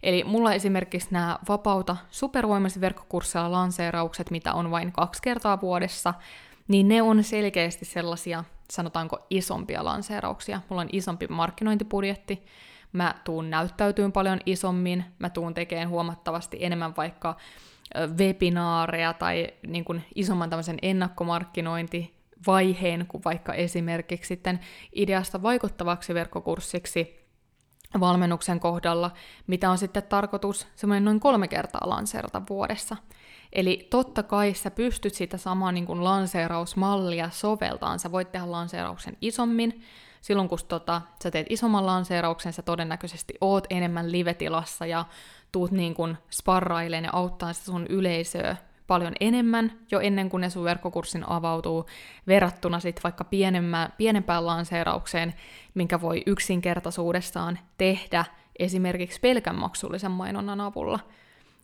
Eli 0.07 0.25
mulla 0.25 0.53
esimerkiksi 0.53 1.09
nämä 1.11 1.39
vapauta 1.49 1.97
supervoimaiset 2.11 2.81
verkkokursseilla 2.81 3.53
lanseeraukset, 3.53 4.31
mitä 4.31 4.55
on 4.55 4.71
vain 4.71 4.93
kaksi 4.93 5.23
kertaa 5.23 5.61
vuodessa, 5.61 6.15
niin 6.69 6.89
ne 6.89 7.03
on 7.03 7.25
selkeästi 7.25 7.85
sellaisia, 7.85 8.45
sanotaanko 8.71 9.27
isompia 9.31 9.85
lanseerauksia. 9.85 10.61
Mulla 10.69 10.83
on 10.83 10.89
isompi 10.93 11.27
markkinointibudjetti, 11.27 12.47
mä 12.93 13.15
tuun 13.25 13.51
näyttäytyyn 13.51 14.13
paljon 14.13 14.41
isommin, 14.47 15.05
mä 15.19 15.31
tuun 15.31 15.55
tekemään 15.55 15.89
huomattavasti 15.89 16.59
enemmän 16.61 16.97
vaikka 16.97 17.37
webinaareja 18.19 19.13
tai 19.13 19.49
niin 19.67 19.85
kuin 19.85 20.05
isomman 20.15 20.51
tämmöisen 20.51 20.79
ennakkomarkkinointivaiheen 20.83 23.07
kuin 23.09 23.25
vaikka 23.25 23.55
esimerkiksi 23.55 24.29
sitten 24.29 24.61
ideasta 24.93 25.43
vaikuttavaksi 25.43 26.15
verkkokurssiksi 26.15 27.25
valmennuksen 28.00 28.61
kohdalla, 28.61 29.11
mitä 29.47 29.71
on 29.71 29.79
sitten 29.79 30.03
tarkoitus 30.03 30.67
semmoinen 30.76 31.05
noin 31.05 31.21
kolme 31.21 31.49
kertaa 31.49 31.81
lanseerata 31.85 32.43
vuodessa. 32.49 32.97
Eli 33.53 33.87
totta 33.91 34.23
kai 34.23 34.55
sä 34.55 34.71
pystyt 34.71 35.15
sitä 35.15 35.37
samaa 35.37 35.73
niin 35.73 35.87
kuin 35.87 36.05
lanseerausmallia 36.05 37.31
soveltaan. 37.31 37.99
Sä 37.99 38.12
voit 38.12 38.33
tehdä 38.33 38.50
lanseerauksen 38.50 39.17
isommin. 39.21 39.83
Silloin 40.21 40.49
kun 40.49 40.59
tota, 40.69 41.03
sä 41.23 41.31
teet 41.31 41.47
isomman 41.50 41.87
lanseerauksen, 41.87 42.53
sä 42.53 42.62
todennäköisesti 42.62 43.35
oot 43.41 43.67
enemmän 43.71 44.12
live-tilassa 44.12 44.87
ja 44.87 45.05
tuut 45.53 45.71
niin 45.71 45.95
kuin 45.95 46.19
sparraileen 46.31 47.05
ja 47.05 47.11
auttaa 47.12 47.53
sitä 47.53 47.67
sun 47.67 47.87
yleisöä 47.87 48.57
paljon 48.87 49.12
enemmän 49.21 49.73
jo 49.90 50.00
ennen 50.00 50.31
kuin 50.31 50.40
ne 50.40 50.50
sun 50.50 50.64
verkkokurssin 50.64 51.28
avautuu, 51.28 51.87
verrattuna 52.26 52.81
sitten 52.81 53.02
vaikka 53.02 53.25
pienempään, 53.99 54.47
lanseeraukseen, 54.47 55.35
minkä 55.75 56.00
voi 56.00 56.23
yksinkertaisuudessaan 56.26 57.59
tehdä 57.78 58.25
esimerkiksi 58.59 59.21
pelkän 59.21 59.57
maksullisen 59.57 60.11
mainonnan 60.11 60.61
avulla– 60.61 61.00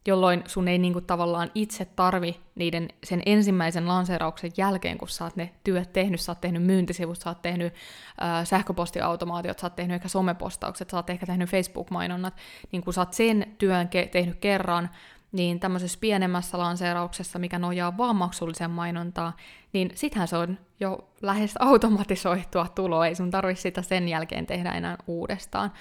jolloin 0.06 0.42
sun 0.46 0.68
ei 0.68 0.78
niinku 0.78 1.00
tavallaan 1.00 1.50
itse 1.54 1.84
tarvi 1.84 2.40
niiden 2.54 2.88
sen 3.04 3.22
ensimmäisen 3.26 3.88
lanseerauksen 3.88 4.50
jälkeen, 4.56 4.98
kun 4.98 5.08
sä 5.08 5.24
oot 5.24 5.36
ne 5.36 5.50
työt 5.64 5.92
tehnyt, 5.92 6.20
sä 6.20 6.32
oot 6.32 6.40
tehnyt 6.40 6.62
myyntisivut, 6.62 7.18
sä 7.18 7.30
oot 7.30 7.42
tehnyt 7.42 7.74
äh, 8.22 8.46
sähköpostiautomaatiot, 8.46 9.58
sä 9.58 9.66
oot 9.66 9.76
tehnyt 9.76 9.94
ehkä 9.94 10.08
somepostaukset, 10.08 10.90
sä 10.90 10.96
oot 10.96 11.10
ehkä 11.10 11.26
tehnyt 11.26 11.50
Facebook-mainonnat, 11.50 12.34
niin 12.72 12.82
kun 12.82 12.92
sä 12.92 13.00
oot 13.00 13.12
sen 13.12 13.54
työn 13.58 13.86
ke- 13.86 14.08
tehnyt 14.08 14.36
kerran, 14.40 14.90
niin 15.32 15.60
tämmöisessä 15.60 15.98
pienemmässä 16.00 16.58
lanseerauksessa, 16.58 17.38
mikä 17.38 17.58
nojaa 17.58 17.96
vaan 17.96 18.16
maksulliseen 18.16 18.70
mainontaan, 18.70 19.32
niin 19.72 19.90
sittenhän 19.94 20.28
se 20.28 20.36
on 20.36 20.58
jo 20.80 21.08
lähes 21.22 21.54
automatisoitua 21.58 22.66
tuloa, 22.74 23.06
ei 23.06 23.14
sun 23.14 23.30
tarvi 23.30 23.56
sitä 23.56 23.82
sen 23.82 24.08
jälkeen 24.08 24.46
tehdä 24.46 24.70
enää 24.70 24.96
uudestaan. 25.06 25.72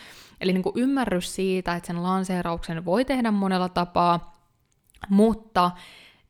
Eli 0.41 0.53
niin 0.53 0.63
kuin 0.63 0.77
ymmärrys 0.77 1.35
siitä, 1.35 1.75
että 1.75 1.87
sen 1.87 2.03
lanseerauksen 2.03 2.85
voi 2.85 3.05
tehdä 3.05 3.31
monella 3.31 3.69
tapaa, 3.69 4.33
mutta 5.09 5.71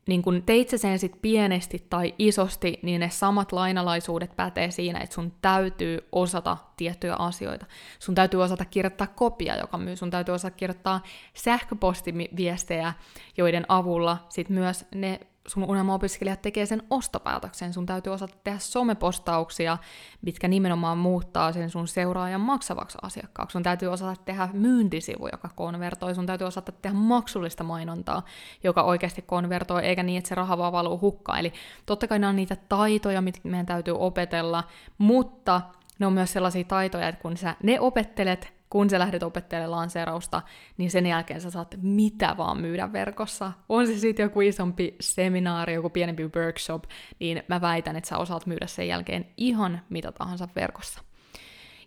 niin 0.08 0.22
kun 0.22 0.44
teit 0.46 0.70
sä 0.70 0.78
sen 0.78 1.00
sit 1.00 1.22
pienesti 1.22 1.86
tai 1.90 2.14
isosti, 2.20 2.80
niin 2.82 3.00
ne 3.00 3.10
samat 3.10 3.52
lainalaisuudet 3.52 4.36
pätee 4.36 4.72
siinä, 4.72 5.00
että 5.00 5.16
sun 5.16 5.34
täytyy 5.42 6.00
osata 6.12 6.58
tiettyjä 6.78 7.16
asioita. 7.16 7.66
Sun 8.00 8.16
täytyy 8.16 8.44
osata 8.44 8.66
kirjoittaa 8.66 9.08
kopia, 9.08 9.58
joka 9.58 9.78
myy. 9.78 9.96
Sun 9.96 10.10
täytyy 10.10 10.34
osata 10.34 10.58
kirjoittaa 10.58 11.04
sähköpostiviestejä, 11.34 12.94
joiden 13.38 13.66
avulla 13.68 14.26
sit 14.30 14.50
myös 14.50 14.86
ne 14.96 15.20
sun 15.48 15.64
unelma-opiskelijat 15.64 16.42
tekee 16.42 16.66
sen 16.66 16.84
ostopäätöksen. 16.90 17.74
Sun 17.74 17.86
täytyy 17.86 18.14
osata 18.14 18.38
tehdä 18.44 18.60
somepostauksia, 18.60 19.78
mitkä 20.22 20.48
nimenomaan 20.48 20.98
muuttaa 20.98 21.52
sen 21.52 21.70
sun 21.70 21.88
seuraajan 21.88 22.42
maksavaksi 22.42 22.98
asiakkaaksi. 23.02 23.54
Sun 23.54 23.64
täytyy 23.64 23.88
osata 23.88 24.22
tehdä 24.26 24.50
myyntisivu, 24.54 25.28
joka 25.32 25.50
konvertoi. 25.56 26.16
Sun 26.16 26.26
täytyy 26.26 26.48
osata 26.48 26.72
tehdä 26.72 26.98
maksullista 26.98 27.64
mainontaa, 27.64 28.26
joka 28.64 28.84
oikeasti 28.84 29.22
konvertoi, 29.22 29.84
eikä 29.84 30.04
niin, 30.04 30.18
että 30.18 30.30
se 30.30 30.36
raha 30.36 30.58
vaan 30.58 30.74
valuu 30.74 31.02
hukkaan. 31.02 31.40
Eli 31.40 31.54
totta 31.86 32.08
kai 32.08 32.20
nämä 32.20 32.30
on 32.30 32.36
niitä 32.36 32.58
taitoja, 32.70 33.22
mitä 33.22 33.40
meidän 33.44 33.66
täytyy 33.66 33.96
opetella, 33.98 34.64
mutta 34.98 35.62
ne 36.00 36.08
on 36.08 36.14
myös 36.14 36.34
sellaisia 36.34 36.64
taitoja, 36.64 37.08
että 37.08 37.22
kun 37.22 37.38
sä 37.38 37.56
ne 37.64 37.80
opettelet, 37.80 38.61
kun 38.72 38.90
sä 38.90 39.00
lähdet 39.00 39.24
opettelemaan 39.24 39.72
lanseerausta, 39.72 40.42
niin 40.78 40.92
sen 40.92 41.06
jälkeen 41.06 41.42
sä 41.42 41.50
saat 41.50 41.76
mitä 41.82 42.38
vaan 42.38 42.62
myydä 42.62 42.94
verkossa. 42.94 43.52
On 43.70 43.88
se 43.88 43.98
sitten 43.98 44.24
joku 44.24 44.42
isompi 44.42 44.96
seminaari, 45.00 45.74
joku 45.74 45.90
pienempi 45.90 46.24
workshop, 46.36 46.84
niin 47.20 47.44
mä 47.48 47.62
väitän, 47.62 47.96
että 47.96 48.08
sä 48.08 48.18
osaat 48.18 48.46
myydä 48.46 48.68
sen 48.68 48.88
jälkeen 48.88 49.26
ihan 49.38 49.82
mitä 49.90 50.12
tahansa 50.12 50.48
verkossa. 50.56 51.02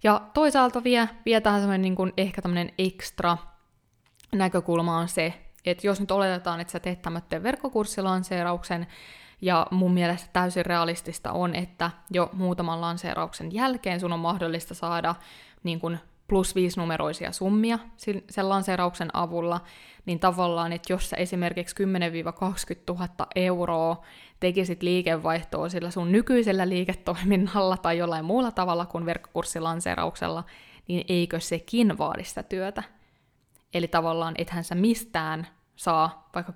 Ja 0.03 0.21
toisaalta 0.35 0.85
vielä, 0.85 1.09
vielä 1.27 1.41
tähän 1.41 1.61
semmoinen 1.61 1.83
niin 1.83 1.97
kuin 1.97 2.13
ehkä 2.17 2.43
tämmöinen 2.43 2.73
ekstra 2.79 3.37
näkökulma 4.33 4.99
on 4.99 5.09
se, 5.09 5.35
että 5.67 5.87
jos 5.87 6.01
nyt 6.01 6.11
oletetaan, 6.11 6.61
että 6.61 6.73
sä 6.73 6.81
teet 6.81 7.03
tämmöinen 7.03 7.43
verkkokurssilanseerauksen, 7.43 8.87
Ja 9.41 9.67
mun 9.71 9.95
mielestä 9.95 10.29
täysin 10.33 10.67
realistista 10.67 11.33
on, 11.33 11.55
että 11.55 11.91
jo 12.11 12.31
muutaman 12.33 12.81
lanseerauksen 12.81 13.55
jälkeen 13.55 14.01
sun 14.01 14.13
on 14.13 14.21
mahdollista 14.21 14.75
saada 14.75 15.15
niin 15.63 15.81
kuin 15.81 15.99
plus 16.29 16.55
viisi 16.55 16.81
numeroisia 16.81 17.33
summia 17.33 17.79
sen 18.31 18.49
lanseerauksen 18.49 19.11
avulla, 19.13 19.61
niin 20.07 20.21
tavallaan, 20.21 20.73
että 20.73 20.93
jos 20.93 21.11
sä 21.11 21.17
esimerkiksi 21.17 21.77
10-20 21.85 21.87
000 22.89 23.09
euroa 23.37 24.03
tekisit 24.41 24.83
liikevaihtoa 24.83 25.69
sillä 25.69 25.91
sun 25.91 26.13
nykyisellä 26.13 26.69
liiketoiminnalla 26.69 27.77
tai 27.77 27.99
jollain 27.99 28.25
muulla 28.25 28.51
tavalla 28.51 28.87
kuin 28.87 29.07
verkkokurssilanseerauksella, 29.07 30.45
niin 30.89 31.05
eikö 31.09 31.41
sekin 31.41 31.99
vaadi 31.99 32.25
sitä 32.25 32.43
työtä? 32.43 32.83
Eli 33.75 33.89
tavallaan 33.89 34.35
ethän 34.39 34.65
sä 34.65 34.75
mistään 34.75 35.47
saa 35.77 36.29
vaikka 36.35 36.53
10-20 36.53 36.55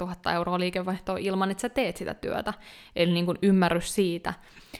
000 0.00 0.32
euroa 0.34 0.58
liikevaihtoa 0.58 1.16
ilman, 1.18 1.50
että 1.50 1.60
sä 1.60 1.68
teet 1.68 1.96
sitä 1.96 2.14
työtä. 2.14 2.54
Eli 2.96 3.12
niin 3.12 3.26
kuin 3.26 3.38
ymmärrys 3.42 3.94
siitä, 3.94 4.34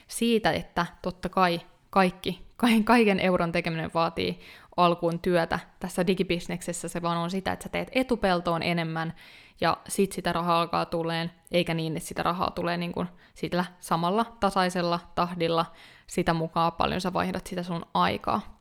siitä, 0.09 0.53
että 0.53 0.87
totta 1.03 1.29
kai 1.29 1.61
kaikki, 1.91 2.48
kaiken 2.85 3.21
euron 3.21 3.53
tekeminen 3.53 3.91
vaatii 3.95 4.41
alkuun 4.77 5.19
työtä. 5.19 5.59
Tässä 5.81 6.07
digibisneksessä 6.07 6.89
se 6.89 7.03
vaan 7.03 7.19
on 7.19 7.31
sitä, 7.31 7.53
että 7.53 7.63
sä 7.63 7.69
teet 7.69 7.89
etupeltoon 7.93 8.63
enemmän 8.63 9.15
ja 9.61 9.77
sit 9.89 10.13
sitä 10.13 10.33
rahaa 10.33 10.61
alkaa 10.61 10.87
tuleen, 10.87 11.31
eikä 11.51 11.75
niin, 11.75 11.97
että 11.97 12.09
sitä 12.09 12.23
rahaa 12.23 12.51
tulee 12.51 12.77
niin 12.77 12.93
kuin 12.93 13.09
sillä 13.35 13.65
samalla 13.81 14.37
tasaisella 14.41 15.01
tahdilla 15.15 15.67
sitä 16.07 16.35
mukaan 16.35 16.73
paljon 16.73 17.01
sä 17.01 17.13
vaihdat 17.13 17.47
sitä 17.47 17.63
sun 17.63 17.87
aikaa. 17.95 18.61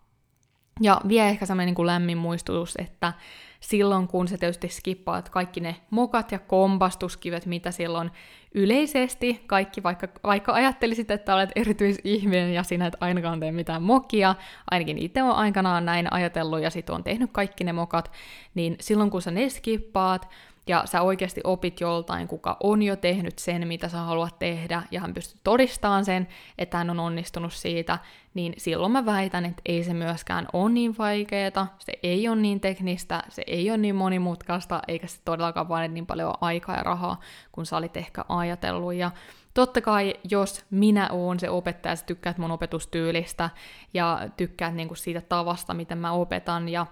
Ja 0.82 1.02
vielä 1.08 1.28
ehkä 1.28 1.46
semmoinen 1.46 1.76
niin 1.78 1.88
lämmin 1.88 2.18
muistutus, 2.18 2.76
että 2.78 3.14
silloin 3.60 4.08
kun 4.08 4.28
sä 4.28 4.38
tietysti 4.38 4.68
skippaat 4.68 5.30
kaikki 5.30 5.60
ne 5.60 5.76
mokat 5.90 6.32
ja 6.32 6.40
kompastuskivet, 6.40 7.46
mitä 7.46 7.72
silloin 7.72 8.12
yleisesti. 8.56 9.44
Kaikki, 9.48 9.84
vaikka, 9.84 10.08
vaikka 10.24 10.54
ajattelisit, 10.54 11.12
että 11.12 11.36
olet 11.36 11.50
erityisihminen 11.56 12.54
ja 12.54 12.64
sinä 12.64 12.86
et 12.86 12.96
ainakaan 13.00 13.40
tee 13.40 13.52
mitään 13.52 13.84
mokia, 13.84 14.36
ainakin 14.72 14.98
itse 14.98 15.24
on 15.24 15.32
aikanaan 15.32 15.86
näin 15.86 16.14
ajatellut 16.14 16.62
ja 16.62 16.70
sitten 16.70 16.96
on 16.96 17.04
tehnyt 17.04 17.30
kaikki 17.32 17.64
ne 17.64 17.74
mokat, 17.74 18.12
niin 18.56 18.76
silloin 18.80 19.10
kun 19.10 19.22
sä 19.22 19.32
ne 19.32 19.50
skippaat, 19.50 20.30
ja 20.68 20.84
sä 20.86 21.02
oikeasti 21.02 21.42
opit 21.44 21.82
joltain, 21.82 22.28
kuka 22.28 22.58
on 22.64 22.84
jo 22.84 22.96
tehnyt 22.96 23.40
sen, 23.40 23.68
mitä 23.68 23.90
sä 23.90 23.98
haluat 23.98 24.40
tehdä, 24.40 24.84
ja 24.92 25.00
hän 25.00 25.14
pystyy 25.14 25.40
todistamaan 25.44 26.06
sen, 26.06 26.28
että 26.58 26.78
hän 26.78 26.90
on 26.90 27.00
onnistunut 27.00 27.54
siitä, 27.54 28.00
niin 28.34 28.54
silloin 28.58 28.92
mä 28.92 29.06
väitän, 29.06 29.46
että 29.46 29.62
ei 29.66 29.84
se 29.84 29.94
myöskään 29.94 30.48
ole 30.54 30.72
niin 30.72 30.96
vaikeeta, 30.98 31.68
se 31.80 31.94
ei 32.04 32.28
ole 32.28 32.36
niin 32.36 32.60
teknistä, 32.60 33.24
se 33.30 33.44
ei 33.48 33.70
ole 33.70 33.78
niin 33.78 33.96
monimutkaista, 33.96 34.82
eikä 34.88 35.08
se 35.08 35.22
todellakaan 35.26 35.70
vaadi 35.70 35.88
niin 35.88 36.06
paljon 36.06 36.34
aikaa 36.42 36.76
ja 36.76 36.84
rahaa, 36.84 37.20
kun 37.52 37.66
sä 37.66 37.78
olit 37.78 37.98
ehkä 37.98 38.26
ajatellut. 38.30 38.94
Ja 38.94 39.12
totta 39.54 39.82
kai, 39.82 40.14
jos 40.30 40.66
minä 40.70 41.10
oon 41.12 41.40
se 41.40 41.50
opettaja, 41.50 41.96
sä 41.96 42.06
tykkäät 42.06 42.38
mun 42.38 42.52
opetustyylistä, 42.52 43.50
ja 43.94 44.30
tykkäät 44.38 44.76
niinku 44.76 44.96
siitä 44.96 45.22
tavasta, 45.22 45.74
miten 45.74 45.98
mä 45.98 46.12
opetan, 46.12 46.70
ja 46.70 46.86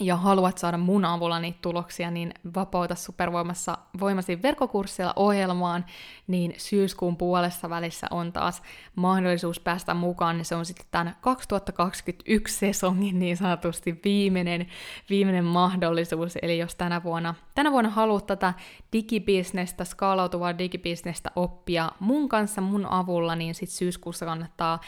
ja 0.00 0.16
haluat 0.16 0.58
saada 0.58 0.78
mun 0.78 1.04
avulla 1.04 1.38
niitä 1.38 1.58
tuloksia, 1.62 2.10
niin 2.10 2.34
vapauta 2.54 2.94
supervoimassa 2.94 3.78
voimasi 4.00 4.42
verkkokurssilla 4.42 5.12
ohjelmaan, 5.16 5.84
niin 6.26 6.54
syyskuun 6.56 7.16
puolessa 7.16 7.70
välissä 7.70 8.06
on 8.10 8.32
taas 8.32 8.62
mahdollisuus 8.96 9.60
päästä 9.60 9.94
mukaan, 9.94 10.36
niin 10.36 10.44
se 10.44 10.54
on 10.54 10.66
sitten 10.66 10.86
tämän 10.90 11.16
2021 11.20 12.58
sesongin 12.58 13.18
niin 13.18 13.36
sanotusti 13.36 14.00
viimeinen, 14.04 14.66
viimeinen 15.10 15.44
mahdollisuus, 15.44 16.38
eli 16.42 16.58
jos 16.58 16.74
tänä 16.74 17.02
vuonna, 17.02 17.34
tänä 17.54 17.72
vuonna 17.72 17.90
haluat 17.90 18.26
tätä 18.26 18.54
digibisnestä, 18.92 19.84
skaalautuvaa 19.84 20.58
digibisnestä 20.58 21.30
oppia 21.36 21.90
mun 22.00 22.28
kanssa, 22.28 22.60
mun 22.60 22.86
avulla, 22.86 23.36
niin 23.36 23.54
sitten 23.54 23.76
syyskuussa 23.76 24.26
kannattaa 24.26 24.80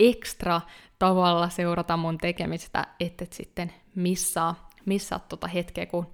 ekstra 0.00 0.60
tavalla 0.98 1.48
seurata 1.48 1.96
mun 1.96 2.18
tekemistä, 2.18 2.86
että 3.00 3.24
et 3.24 3.32
sitten 3.32 3.72
missaa, 3.94 4.68
missaa 4.86 5.18
tota 5.18 5.46
hetkeä, 5.46 5.86
kun 5.86 6.06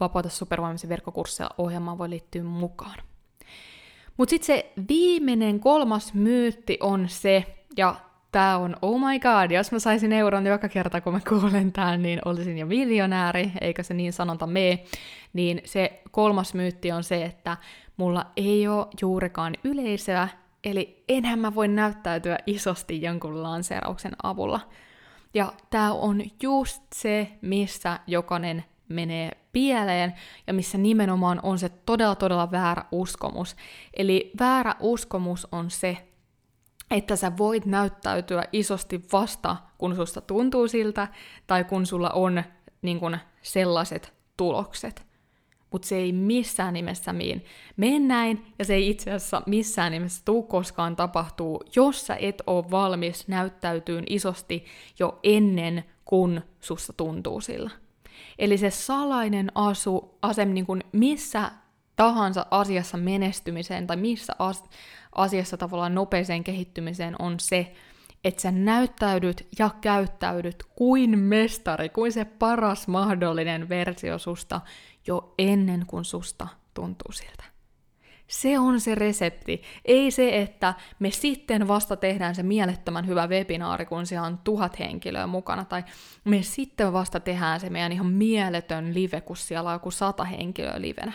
Vapauta 0.00 0.28
supervoimisen 0.28 0.90
verkkokursseilla 0.90 1.54
ohjelmaan 1.58 1.98
voi 1.98 2.10
liittyä 2.10 2.42
mukaan. 2.42 2.98
Mutta 4.16 4.30
sitten 4.30 4.46
se 4.46 4.72
viimeinen 4.88 5.60
kolmas 5.60 6.14
myytti 6.14 6.78
on 6.80 7.08
se, 7.08 7.64
ja 7.76 7.94
tämä 8.32 8.58
on 8.58 8.76
oh 8.82 9.00
my 9.00 9.18
god, 9.18 9.50
jos 9.50 9.72
mä 9.72 9.78
saisin 9.78 10.12
euron 10.12 10.46
joka 10.46 10.68
kerta 10.68 11.00
kun 11.00 11.12
mä 11.12 11.20
kuulen 11.28 11.72
tämän, 11.72 12.02
niin 12.02 12.20
olisin 12.24 12.58
jo 12.58 12.66
miljonääri, 12.66 13.52
eikä 13.60 13.82
se 13.82 13.94
niin 13.94 14.12
sanonta 14.12 14.46
mee, 14.46 14.84
niin 15.32 15.60
se 15.64 16.02
kolmas 16.10 16.54
myytti 16.54 16.92
on 16.92 17.04
se, 17.04 17.24
että 17.24 17.56
mulla 17.96 18.26
ei 18.36 18.68
ole 18.68 18.86
juurikaan 19.00 19.54
yleisöä, 19.64 20.28
eli 20.64 21.04
enhän 21.08 21.38
mä 21.38 21.54
voi 21.54 21.68
näyttäytyä 21.68 22.38
isosti 22.46 23.02
jonkun 23.02 23.42
lanseerauksen 23.42 24.12
avulla. 24.22 24.60
Ja 25.34 25.52
tämä 25.70 25.92
on 25.92 26.22
just 26.42 26.82
se, 26.94 27.32
missä 27.40 28.00
jokainen 28.06 28.64
menee 28.88 29.30
pieleen 29.52 30.14
ja 30.46 30.52
missä 30.52 30.78
nimenomaan 30.78 31.40
on 31.42 31.58
se 31.58 31.68
todella 31.68 32.14
todella 32.14 32.50
väärä 32.50 32.84
uskomus. 32.92 33.56
Eli 33.96 34.32
väärä 34.40 34.74
uskomus 34.80 35.48
on 35.52 35.70
se, 35.70 35.96
että 36.90 37.16
sä 37.16 37.36
voit 37.38 37.66
näyttäytyä 37.66 38.44
isosti 38.52 39.04
vasta, 39.12 39.56
kun 39.78 39.96
susta 39.96 40.20
tuntuu 40.20 40.68
siltä, 40.68 41.08
tai 41.46 41.64
kun 41.64 41.86
sulla 41.86 42.10
on 42.10 42.42
niin 42.82 43.00
kun, 43.00 43.18
sellaiset 43.42 44.14
tulokset 44.36 45.11
mutta 45.72 45.88
se 45.88 45.96
ei 45.96 46.12
missään 46.12 46.74
nimessä 46.74 47.12
miin. 47.12 47.44
Mene 47.76 47.98
näin, 47.98 48.46
ja 48.58 48.64
se 48.64 48.74
ei 48.74 48.90
itse 48.90 49.10
asiassa 49.10 49.42
missään 49.46 49.92
nimessä 49.92 50.22
tuu 50.24 50.42
koskaan 50.42 50.96
tapahtuu, 50.96 51.64
jos 51.76 52.06
sä 52.06 52.16
et 52.20 52.42
ole 52.46 52.70
valmis 52.70 53.28
näyttäytyyn 53.28 54.04
isosti 54.08 54.64
jo 54.98 55.18
ennen 55.22 55.84
kuin 56.04 56.40
sussa 56.60 56.92
tuntuu 56.92 57.40
sillä. 57.40 57.70
Eli 58.38 58.58
se 58.58 58.70
salainen 58.70 59.52
asu, 59.54 60.18
asem 60.22 60.48
niin 60.48 60.66
kuin 60.66 60.84
missä 60.92 61.50
tahansa 61.96 62.46
asiassa 62.50 62.96
menestymiseen 62.96 63.86
tai 63.86 63.96
missä 63.96 64.32
as, 64.38 64.64
asiassa 65.14 65.56
tavallaan 65.56 65.94
nopeeseen 65.94 66.44
kehittymiseen 66.44 67.16
on 67.18 67.40
se, 67.40 67.72
että 68.24 68.42
sä 68.42 68.50
näyttäydyt 68.50 69.46
ja 69.58 69.70
käyttäydyt 69.80 70.64
kuin 70.76 71.18
mestari, 71.18 71.88
kuin 71.88 72.12
se 72.12 72.24
paras 72.24 72.88
mahdollinen 72.88 73.68
versio 73.68 74.18
susta 74.18 74.60
jo 75.06 75.34
ennen 75.38 75.84
kuin 75.86 76.04
susta 76.04 76.48
tuntuu 76.74 77.12
siltä. 77.12 77.44
Se 78.26 78.58
on 78.58 78.80
se 78.80 78.94
resepti. 78.94 79.62
Ei 79.84 80.10
se, 80.10 80.38
että 80.42 80.74
me 80.98 81.10
sitten 81.10 81.68
vasta 81.68 81.96
tehdään 81.96 82.34
se 82.34 82.42
mielettömän 82.42 83.06
hyvä 83.06 83.26
webinaari, 83.26 83.86
kun 83.86 84.06
siellä 84.06 84.26
on 84.26 84.38
tuhat 84.38 84.78
henkilöä 84.78 85.26
mukana, 85.26 85.64
tai 85.64 85.84
me 86.24 86.42
sitten 86.42 86.92
vasta 86.92 87.20
tehdään 87.20 87.60
se 87.60 87.70
meidän 87.70 87.92
ihan 87.92 88.06
mieletön 88.06 88.94
live, 88.94 89.20
kun 89.20 89.36
siellä 89.36 89.70
on 89.70 89.74
joku 89.74 89.90
sata 89.90 90.24
henkilöä 90.24 90.80
livenä. 90.80 91.12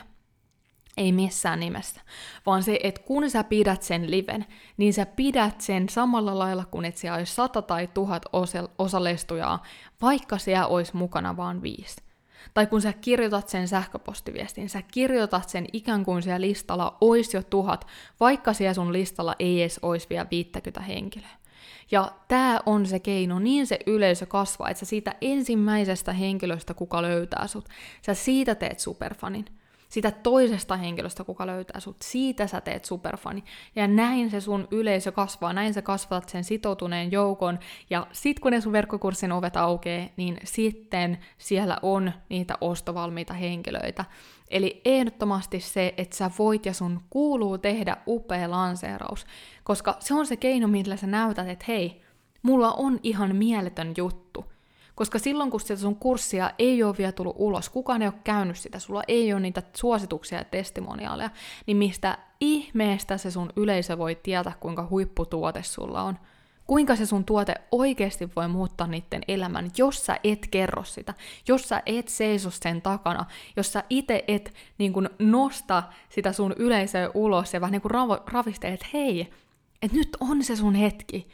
Ei 0.97 1.12
missään 1.12 1.60
nimessä. 1.60 2.02
Vaan 2.45 2.63
se, 2.63 2.80
että 2.84 3.02
kun 3.02 3.30
sä 3.30 3.43
pidät 3.43 3.84
sen 3.84 4.12
liven, 4.12 4.45
niin 4.78 4.93
sä 4.93 5.06
pidät 5.06 5.62
sen 5.62 5.89
samalla 5.89 6.39
lailla 6.39 6.65
kuin 6.65 6.86
että 6.86 7.02
siellä 7.02 7.17
olisi 7.17 7.36
sata 7.36 7.62
tai 7.62 7.88
tuhat 7.88 8.26
osallistujaa, 8.78 9.63
vaikka 10.02 10.38
siellä 10.38 10.67
olisi 10.67 10.95
mukana 10.95 11.38
vaan 11.38 11.62
viisi. 11.62 12.06
Tai 12.53 12.67
kun 12.67 12.81
sä 12.81 12.93
kirjoitat 12.93 13.49
sen 13.49 13.67
sähköpostiviestin, 13.67 14.69
sä 14.69 14.81
kirjoitat 14.81 15.49
sen 15.49 15.65
ikään 15.73 16.05
kuin 16.05 16.23
siellä 16.23 16.41
listalla 16.41 16.97
olisi 17.01 17.38
jo 17.38 17.43
tuhat, 17.43 17.88
vaikka 18.19 18.53
siellä 18.53 18.73
sun 18.73 18.93
listalla 18.93 19.36
ei 19.39 19.62
edes 19.62 19.79
olisi 19.81 20.07
vielä 20.10 20.27
50 20.31 20.81
henkilöä. 20.81 21.29
Ja 21.91 22.12
tämä 22.27 22.60
on 22.65 22.86
se 22.86 22.99
keino, 22.99 23.39
niin 23.39 23.67
se 23.67 23.79
yleisö 23.86 24.25
kasvaa, 24.25 24.69
että 24.69 24.79
sä 24.79 24.86
siitä 24.86 25.15
ensimmäisestä 25.21 26.13
henkilöstä, 26.13 26.73
kuka 26.73 27.01
löytää 27.01 27.47
sut, 27.47 27.69
sä 28.01 28.13
siitä 28.13 28.55
teet 28.55 28.79
superfanin 28.79 29.45
sitä 29.89 30.12
toisesta 30.12 30.78
henkilöstä, 30.78 31.23
kuka 31.23 31.47
löytää 31.47 31.80
sut, 31.80 31.97
siitä 32.02 32.47
sä 32.47 32.62
teet 32.62 32.86
superfani. 32.86 33.43
Ja 33.76 33.88
näin 33.88 34.32
se 34.32 34.41
sun 34.41 34.67
yleisö 34.71 35.12
kasvaa, 35.12 35.54
näin 35.54 35.73
sä 35.73 35.82
kasvatat 35.82 36.30
sen 36.30 36.43
sitoutuneen 36.43 37.12
joukon, 37.12 37.60
ja 37.89 38.08
sit 38.12 38.39
kun 38.39 38.52
ne 38.52 38.62
sun 38.62 38.73
verkkokurssin 38.73 39.32
ovet 39.32 39.58
aukeaa, 39.58 40.08
niin 40.17 40.38
sitten 40.43 41.17
siellä 41.38 41.78
on 41.82 42.12
niitä 42.30 42.58
ostovalmiita 42.62 43.34
henkilöitä. 43.34 44.06
Eli 44.50 44.82
ehdottomasti 44.86 45.60
se, 45.60 45.93
että 45.97 46.17
sä 46.17 46.32
voit 46.39 46.65
ja 46.65 46.73
sun 46.73 47.02
kuuluu 47.10 47.58
tehdä 47.58 47.97
upea 48.08 48.52
lanseeraus, 48.52 49.26
koska 49.63 49.97
se 50.00 50.13
on 50.13 50.26
se 50.26 50.36
keino, 50.36 50.67
millä 50.67 50.97
sä 50.97 51.08
näytät, 51.08 51.47
että 51.47 51.65
hei, 51.67 52.02
mulla 52.41 52.73
on 52.73 53.00
ihan 53.04 53.36
mieletön 53.36 53.93
juttu– 53.97 54.45
koska 54.97 55.19
silloin, 55.19 55.51
kun 55.51 55.60
sitä 55.60 55.75
sun 55.75 55.95
kurssia 55.95 56.51
ei 56.60 56.83
ole 56.83 56.95
vielä 56.97 57.12
tullut 57.12 57.36
ulos, 57.39 57.69
kukaan 57.69 58.01
ei 58.01 58.07
ole 58.07 58.19
käynyt 58.23 58.57
sitä, 58.57 58.79
sulla 58.79 59.03
ei 59.07 59.33
ole 59.33 59.41
niitä 59.41 59.63
suosituksia 59.73 60.38
ja 60.38 60.43
testimoniaaleja, 60.43 61.29
niin 61.65 61.77
mistä 61.77 62.17
ihmeestä 62.39 63.17
se 63.17 63.31
sun 63.31 63.49
yleisö 63.55 63.97
voi 63.97 64.15
tietää, 64.15 64.53
kuinka 64.60 64.88
huipputuote 64.89 65.63
sulla 65.63 66.01
on, 66.01 66.17
kuinka 66.67 66.95
se 66.95 67.05
sun 67.05 67.25
tuote 67.25 67.55
oikeasti 67.71 68.29
voi 68.36 68.47
muuttaa 68.47 68.88
niiden 68.88 69.21
elämän, 69.27 69.71
jos 69.77 70.05
sä 70.05 70.19
et 70.23 70.47
kerro 70.51 70.83
sitä, 70.83 71.13
jos 71.47 71.69
sä 71.69 71.83
et 71.86 72.07
seiso 72.07 72.49
sen 72.51 72.81
takana, 72.81 73.25
jos 73.55 73.73
sä 73.73 73.83
itse 73.89 74.23
et 74.27 74.53
niin 74.77 74.93
kun, 74.93 75.10
nosta 75.19 75.83
sitä 76.10 76.33
sun 76.33 76.53
yleisöä 76.57 77.12
ulos 77.13 77.53
ja 77.53 77.62
vähän 77.62 77.71
niin 77.71 77.81
kuin 77.81 77.91
ravistelet, 78.25 78.73
että 78.73 78.88
hei, 78.93 79.21
että 79.81 79.97
nyt 79.97 80.17
on 80.19 80.43
se 80.43 80.55
sun 80.55 80.75
hetki, 80.75 81.27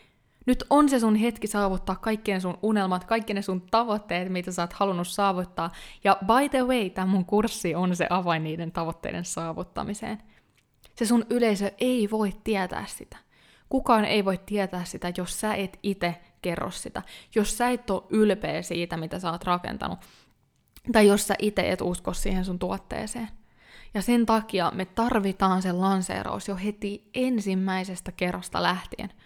nyt 0.45 0.63
on 0.69 0.89
se 0.89 0.99
sun 0.99 1.15
hetki 1.15 1.47
saavuttaa 1.47 1.95
kaikki 1.95 2.33
ne 2.33 2.39
sun 2.39 2.57
unelmat, 2.61 3.03
kaikki 3.03 3.33
ne 3.33 3.41
sun 3.41 3.61
tavoitteet, 3.61 4.31
mitä 4.31 4.51
sä 4.51 4.61
oot 4.61 4.73
halunnut 4.73 5.07
saavuttaa. 5.07 5.71
Ja 6.03 6.17
by 6.25 6.49
the 6.49 6.63
way, 6.63 6.89
tämä 6.89 7.07
mun 7.07 7.25
kurssi 7.25 7.75
on 7.75 7.95
se 7.95 8.07
avain 8.09 8.43
niiden 8.43 8.71
tavoitteiden 8.71 9.25
saavuttamiseen. 9.25 10.17
Se 10.95 11.05
sun 11.05 11.25
yleisö 11.29 11.71
ei 11.77 12.07
voi 12.11 12.33
tietää 12.43 12.85
sitä. 12.87 13.17
Kukaan 13.69 14.05
ei 14.05 14.25
voi 14.25 14.39
tietää 14.45 14.85
sitä, 14.85 15.13
jos 15.17 15.39
sä 15.39 15.53
et 15.53 15.79
itse 15.83 16.15
kerro 16.41 16.71
sitä. 16.71 17.01
Jos 17.35 17.57
sä 17.57 17.69
et 17.69 17.89
ole 17.89 18.03
ylpeä 18.09 18.61
siitä, 18.61 18.97
mitä 18.97 19.19
sä 19.19 19.31
oot 19.31 19.43
rakentanut. 19.43 19.99
Tai 20.91 21.07
jos 21.07 21.27
sä 21.27 21.35
itse 21.39 21.71
et 21.71 21.81
usko 21.81 22.13
siihen 22.13 22.45
sun 22.45 22.59
tuotteeseen. 22.59 23.29
Ja 23.93 24.01
sen 24.01 24.25
takia 24.25 24.71
me 24.75 24.85
tarvitaan 24.85 25.61
se 25.61 25.71
lanseeraus 25.71 26.47
jo 26.47 26.55
heti 26.55 27.09
ensimmäisestä 27.13 28.11
kerrasta 28.11 28.63
lähtien– 28.63 29.09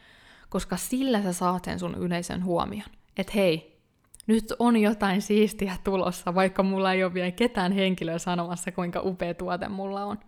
koska 0.49 0.77
sillä 0.77 1.21
sä 1.21 1.33
saat 1.33 1.65
sen 1.65 1.79
sun 1.79 1.95
yleisön 1.95 2.43
huomion. 2.43 2.89
Että 3.17 3.33
hei, 3.35 3.81
nyt 4.27 4.53
on 4.59 4.77
jotain 4.77 5.21
siistiä 5.21 5.77
tulossa, 5.83 6.35
vaikka 6.35 6.63
mulla 6.63 6.93
ei 6.93 7.03
ole 7.03 7.13
vielä 7.13 7.31
ketään 7.31 7.71
henkilöä 7.71 8.17
sanomassa, 8.17 8.71
kuinka 8.71 9.01
upea 9.03 9.33
tuote 9.33 9.69
mulla 9.69 10.03
on. 10.03 10.19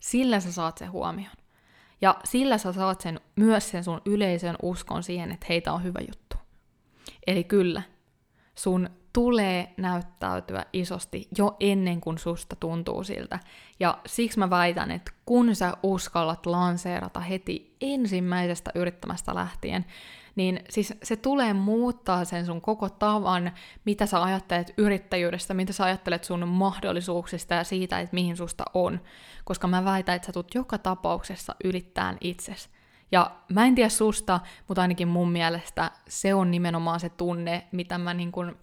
Sillä 0.00 0.40
sä 0.40 0.52
saat 0.52 0.78
sen 0.78 0.92
huomion. 0.92 1.32
Ja 2.00 2.16
sillä 2.24 2.58
sä 2.58 2.72
saat 2.72 3.00
sen, 3.00 3.20
myös 3.36 3.70
sen 3.70 3.84
sun 3.84 4.00
yleisön 4.04 4.56
uskon 4.62 5.02
siihen, 5.02 5.32
että 5.32 5.46
heitä 5.48 5.72
on 5.72 5.84
hyvä 5.84 6.00
juttu. 6.08 6.36
Eli 7.26 7.44
kyllä, 7.44 7.82
sun 8.54 8.90
tulee 9.12 9.74
näyttäytyä 9.76 10.64
isosti 10.72 11.28
jo 11.38 11.56
ennen 11.60 12.00
kuin 12.00 12.18
susta 12.18 12.56
tuntuu 12.56 13.04
siltä. 13.04 13.38
Ja 13.80 13.98
siksi 14.06 14.38
mä 14.38 14.50
väitän, 14.50 14.90
että 14.90 15.12
kun 15.26 15.54
sä 15.54 15.76
uskallat 15.82 16.46
lanseerata 16.46 17.20
heti 17.20 17.76
ensimmäisestä 17.80 18.70
yrittämästä 18.74 19.34
lähtien, 19.34 19.84
niin 20.36 20.60
siis 20.70 20.94
se 21.02 21.16
tulee 21.16 21.54
muuttaa 21.54 22.24
sen 22.24 22.46
sun 22.46 22.60
koko 22.60 22.88
tavan, 22.88 23.52
mitä 23.84 24.06
sä 24.06 24.22
ajattelet 24.22 24.74
yrittäjyydestä, 24.76 25.54
mitä 25.54 25.72
sä 25.72 25.84
ajattelet 25.84 26.24
sun 26.24 26.48
mahdollisuuksista 26.48 27.54
ja 27.54 27.64
siitä, 27.64 28.00
että 28.00 28.14
mihin 28.14 28.36
susta 28.36 28.64
on. 28.74 29.00
Koska 29.44 29.68
mä 29.68 29.84
väitän, 29.84 30.16
että 30.16 30.26
sä 30.26 30.32
tulet 30.32 30.54
joka 30.54 30.78
tapauksessa 30.78 31.54
ylittämään 31.64 32.16
itsesi. 32.20 32.68
Ja 33.12 33.30
mä 33.48 33.66
en 33.66 33.74
tiedä 33.74 33.88
susta, 33.88 34.40
mutta 34.68 34.82
ainakin 34.82 35.08
mun 35.08 35.32
mielestä 35.32 35.90
se 36.08 36.34
on 36.34 36.50
nimenomaan 36.50 37.00
se 37.00 37.08
tunne, 37.08 37.66
mitä 37.72 37.98
mä 37.98 38.14
niin 38.14 38.32
kun 38.32 38.56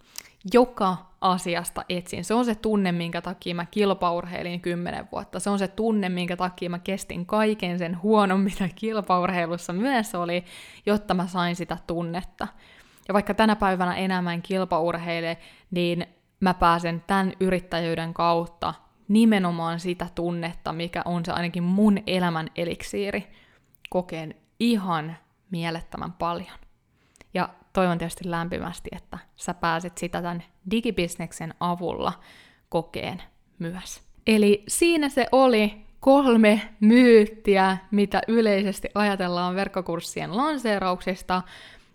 joka 0.52 0.96
asiasta 1.20 1.84
etsin. 1.88 2.24
Se 2.24 2.34
on 2.34 2.44
se 2.44 2.54
tunne, 2.54 2.92
minkä 2.92 3.22
takia 3.22 3.54
mä 3.54 3.66
kilpaurheilin 3.66 4.60
kymmenen 4.60 5.08
vuotta. 5.12 5.40
Se 5.40 5.50
on 5.50 5.58
se 5.58 5.68
tunne, 5.68 6.08
minkä 6.08 6.36
takia 6.36 6.70
mä 6.70 6.78
kestin 6.78 7.26
kaiken 7.26 7.78
sen 7.78 8.02
huonon, 8.02 8.40
mitä 8.40 8.68
kilpaurheilussa 8.74 9.72
myös 9.72 10.14
oli, 10.14 10.44
jotta 10.86 11.14
mä 11.14 11.26
sain 11.26 11.56
sitä 11.56 11.78
tunnetta. 11.86 12.48
Ja 13.08 13.14
vaikka 13.14 13.34
tänä 13.34 13.56
päivänä 13.56 13.94
enemmän 13.94 14.42
kilpaurheile, 14.42 15.38
niin 15.70 16.06
mä 16.40 16.54
pääsen 16.54 17.04
tämän 17.06 17.32
yrittäjyyden 17.40 18.14
kautta 18.14 18.74
nimenomaan 19.08 19.80
sitä 19.80 20.06
tunnetta, 20.14 20.72
mikä 20.72 21.02
on 21.04 21.24
se 21.24 21.32
ainakin 21.32 21.62
mun 21.62 21.98
elämän 22.06 22.50
eliksiiri, 22.56 23.26
kokeen 23.90 24.34
ihan 24.60 25.16
mielettömän 25.50 26.12
paljon. 26.12 26.58
Ja 27.34 27.48
toivon 27.78 27.98
tietysti 27.98 28.30
lämpimästi, 28.30 28.90
että 28.92 29.18
sä 29.36 29.54
pääset 29.54 29.98
sitä 29.98 30.22
tämän 30.22 30.44
digibisneksen 30.70 31.54
avulla 31.60 32.12
kokeen 32.68 33.22
myös. 33.58 34.00
Eli 34.26 34.64
siinä 34.68 35.08
se 35.08 35.26
oli 35.32 35.86
kolme 36.00 36.60
myyttiä, 36.80 37.76
mitä 37.90 38.20
yleisesti 38.28 38.88
ajatellaan 38.94 39.54
verkkokurssien 39.54 40.36
lanseerauksesta, 40.36 41.42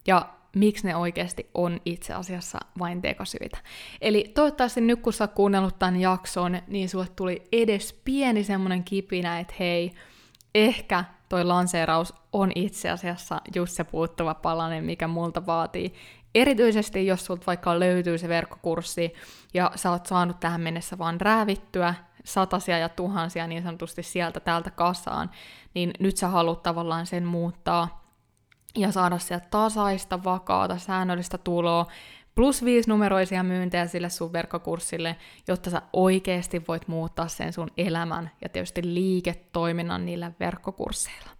ja 0.08 0.30
miksi 0.56 0.88
ne 0.88 0.96
oikeasti 0.96 1.50
on 1.54 1.82
itse 1.86 2.14
asiassa 2.14 2.60
vain 2.80 3.02
tekosyitä. 3.02 3.58
Eli 4.02 4.32
toivottavasti 4.36 4.82
nyt 4.82 5.02
kun 5.02 5.14
sä 5.14 5.24
oot 5.24 5.34
kuunnellut 5.34 5.80
tämän 5.80 6.00
jakson, 6.00 6.62
niin 6.68 6.90
sulle 6.90 7.08
tuli 7.16 7.44
edes 7.52 8.02
pieni 8.06 8.44
semmonen 8.44 8.84
kipinä, 8.84 9.40
että 9.40 9.54
hei, 9.60 9.92
ehkä 10.56 11.04
toi 11.34 11.44
lanseeraus 11.44 12.14
on 12.34 12.52
itse 12.56 12.90
asiassa 12.90 13.42
just 13.56 13.74
se 13.74 13.84
puuttuva 13.84 14.34
palanen, 14.34 14.84
mikä 14.84 15.08
multa 15.08 15.46
vaatii. 15.46 15.94
Erityisesti 16.36 17.08
jos 17.08 17.26
sulta 17.26 17.44
vaikka 17.48 17.80
löytyy 17.80 18.18
se 18.18 18.28
verkkokurssi 18.28 19.14
ja 19.54 19.72
sä 19.76 19.92
oot 19.92 20.06
saanut 20.06 20.40
tähän 20.40 20.62
mennessä 20.62 20.98
vaan 20.98 21.22
räävittyä 21.22 21.94
satasia 22.24 22.78
ja 22.78 22.90
tuhansia 22.90 23.48
niin 23.48 23.64
sanotusti 23.64 24.04
sieltä 24.04 24.40
täältä 24.40 24.72
kasaan, 24.72 25.32
niin 25.74 25.92
nyt 26.00 26.18
sä 26.18 26.28
haluat 26.28 26.64
tavallaan 26.64 27.06
sen 27.06 27.26
muuttaa 27.26 28.04
ja 28.76 28.92
saada 28.92 29.18
sieltä 29.18 29.48
tasaista, 29.52 30.24
vakaata, 30.24 30.78
säännöllistä 30.78 31.38
tuloa, 31.38 31.88
plus 32.36 32.66
viisi 32.66 32.90
numeroisia 32.90 33.44
myyntejä 33.44 33.88
sille 33.88 34.10
sun 34.10 34.34
verkkokurssille, 34.34 35.16
jotta 35.48 35.70
sä 35.70 35.82
oikeasti 35.94 36.62
voit 36.68 36.88
muuttaa 36.88 37.28
sen 37.28 37.54
sun 37.54 37.72
elämän 37.78 38.32
ja 38.42 38.50
tietysti 38.50 38.82
liiketoiminnan 38.94 40.06
niillä 40.06 40.32
verkkokursseilla. 40.40 41.33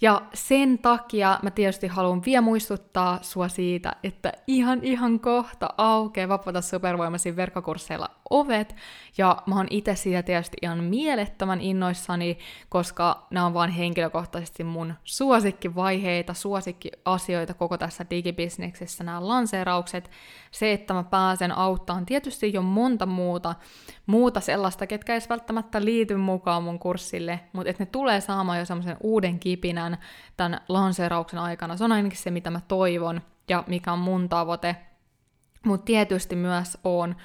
Ja 0.00 0.22
sen 0.34 0.78
takia 0.78 1.38
mä 1.42 1.50
tietysti 1.50 1.86
haluan 1.86 2.22
vielä 2.26 2.40
muistuttaa 2.40 3.18
sua 3.22 3.48
siitä, 3.48 3.92
että 4.02 4.32
ihan 4.46 4.80
ihan 4.82 5.20
kohta 5.20 5.68
aukeaa 5.78 6.28
Vapaata 6.28 6.60
supervoimasi 6.60 7.36
verkkokursseilla 7.36 8.10
ovet, 8.30 8.76
ja 9.18 9.42
mä 9.46 9.56
oon 9.56 9.66
itse 9.70 9.94
siitä 9.94 10.22
tietysti 10.22 10.56
ihan 10.62 10.84
mielettömän 10.84 11.60
innoissani, 11.60 12.38
koska 12.68 13.26
nämä 13.30 13.46
on 13.46 13.54
vaan 13.54 13.70
henkilökohtaisesti 13.70 14.64
mun 14.64 14.94
suosikkivaiheita, 15.04 16.34
suosikkiasioita 16.34 17.54
koko 17.54 17.78
tässä 17.78 18.06
digibisneksessä, 18.10 19.04
nämä 19.04 19.28
lanseeraukset, 19.28 20.10
se, 20.50 20.72
että 20.72 20.94
mä 20.94 21.02
pääsen 21.02 21.52
auttamaan 21.58 22.06
tietysti 22.06 22.52
jo 22.52 22.62
monta 22.62 23.06
muuta, 23.06 23.54
muuta 24.06 24.40
sellaista, 24.40 24.86
ketkä 24.86 25.12
edes 25.12 25.28
välttämättä 25.28 25.84
liity 25.84 26.16
mukaan 26.16 26.62
mun 26.62 26.78
kurssille, 26.78 27.40
mutta 27.52 27.70
että 27.70 27.82
ne 27.82 27.86
tulee 27.86 28.20
saamaan 28.20 28.58
jo 28.58 28.64
semmoisen 28.64 28.96
uuden 29.00 29.38
kipinän 29.92 29.98
tämän 30.36 30.60
lanseerauksen 30.68 31.38
aikana. 31.38 31.76
Se 31.76 31.84
on 31.84 31.92
ainakin 31.92 32.18
se, 32.18 32.30
mitä 32.30 32.50
mä 32.50 32.60
toivon 32.68 33.20
ja 33.48 33.64
mikä 33.66 33.92
on 33.92 33.98
mun 33.98 34.28
tavoite. 34.28 34.76
Mutta 35.64 35.84
tietysti 35.84 36.36
myös 36.36 36.78
on 36.84 37.16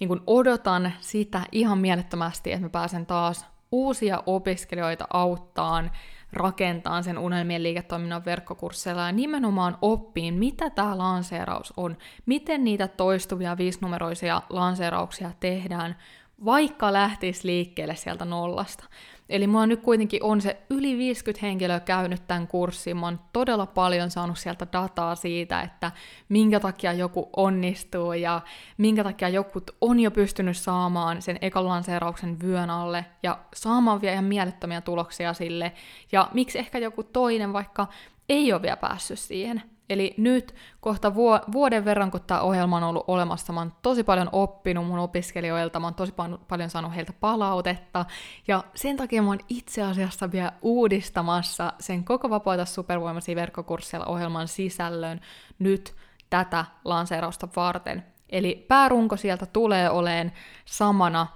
niin 0.00 0.08
kun 0.08 0.22
odotan 0.26 0.92
sitä 1.00 1.42
ihan 1.52 1.78
mielettömästi, 1.78 2.52
että 2.52 2.66
mä 2.66 2.68
pääsen 2.68 3.06
taas 3.06 3.46
uusia 3.72 4.22
opiskelijoita 4.26 5.06
auttaan 5.12 5.90
rakentaa 6.32 7.02
sen 7.02 7.18
unelmien 7.18 7.62
liiketoiminnan 7.62 8.24
verkkokursseilla 8.24 9.06
ja 9.06 9.12
nimenomaan 9.12 9.78
oppiin, 9.82 10.34
mitä 10.34 10.70
tämä 10.70 10.98
lanseeraus 10.98 11.72
on, 11.76 11.96
miten 12.26 12.64
niitä 12.64 12.88
toistuvia 12.88 13.56
viisinumeroisia 13.56 14.42
lanseerauksia 14.50 15.30
tehdään, 15.40 15.96
vaikka 16.44 16.92
lähtisi 16.92 17.46
liikkeelle 17.46 17.96
sieltä 17.96 18.24
nollasta. 18.24 18.84
Eli 19.28 19.46
mulla 19.46 19.66
nyt 19.66 19.82
kuitenkin 19.82 20.22
on 20.22 20.40
se 20.40 20.62
yli 20.70 20.98
50 20.98 21.46
henkilöä 21.46 21.80
käynyt 21.80 22.26
tämän 22.26 22.48
kurssin. 22.48 22.96
Mä 22.96 23.06
oon 23.06 23.20
todella 23.32 23.66
paljon 23.66 24.10
saanut 24.10 24.38
sieltä 24.38 24.66
dataa 24.72 25.14
siitä, 25.14 25.60
että 25.60 25.92
minkä 26.28 26.60
takia 26.60 26.92
joku 26.92 27.30
onnistuu 27.36 28.12
ja 28.12 28.40
minkä 28.78 29.04
takia 29.04 29.28
joku 29.28 29.62
on 29.80 30.00
jo 30.00 30.10
pystynyt 30.10 30.56
saamaan 30.56 31.22
sen 31.22 31.38
ekan 31.40 31.68
lanseerauksen 31.68 32.40
vyön 32.40 32.70
alle 32.70 33.04
ja 33.22 33.38
saamaan 33.54 34.00
vielä 34.00 34.12
ihan 34.12 34.24
mielettömiä 34.24 34.80
tuloksia 34.80 35.32
sille. 35.32 35.72
Ja 36.12 36.28
miksi 36.34 36.58
ehkä 36.58 36.78
joku 36.78 37.02
toinen 37.02 37.52
vaikka 37.52 37.86
ei 38.28 38.52
ole 38.52 38.62
vielä 38.62 38.76
päässyt 38.76 39.18
siihen. 39.18 39.62
Eli 39.88 40.14
nyt 40.16 40.54
kohta 40.80 41.14
vuoden 41.52 41.84
verran, 41.84 42.10
kun 42.10 42.20
tämä 42.26 42.40
ohjelma 42.40 42.76
on 42.76 42.82
ollut 42.82 43.04
olemassa, 43.06 43.52
mä 43.52 43.60
oon 43.60 43.72
tosi 43.82 44.04
paljon 44.04 44.28
oppinut 44.32 44.86
mun 44.86 44.98
opiskelijoilta, 44.98 45.80
mä 45.80 45.86
oon 45.86 45.94
tosi 45.94 46.14
paljon 46.48 46.70
saanut 46.70 46.94
heiltä 46.94 47.12
palautetta, 47.20 48.04
ja 48.48 48.64
sen 48.74 48.96
takia 48.96 49.22
mä 49.22 49.28
oon 49.28 49.38
itse 49.48 49.82
asiassa 49.82 50.32
vielä 50.32 50.52
uudistamassa 50.62 51.72
sen 51.80 52.04
koko 52.04 52.30
Vapaata 52.30 52.64
supervoimasi 52.64 53.36
verkkokurssilla 53.36 54.06
ohjelman 54.06 54.48
sisällön 54.48 55.20
nyt 55.58 55.94
tätä 56.30 56.64
lanseerausta 56.84 57.48
varten. 57.56 58.04
Eli 58.28 58.64
päärunko 58.68 59.16
sieltä 59.16 59.46
tulee 59.46 59.90
oleen 59.90 60.32
samana, 60.64 61.26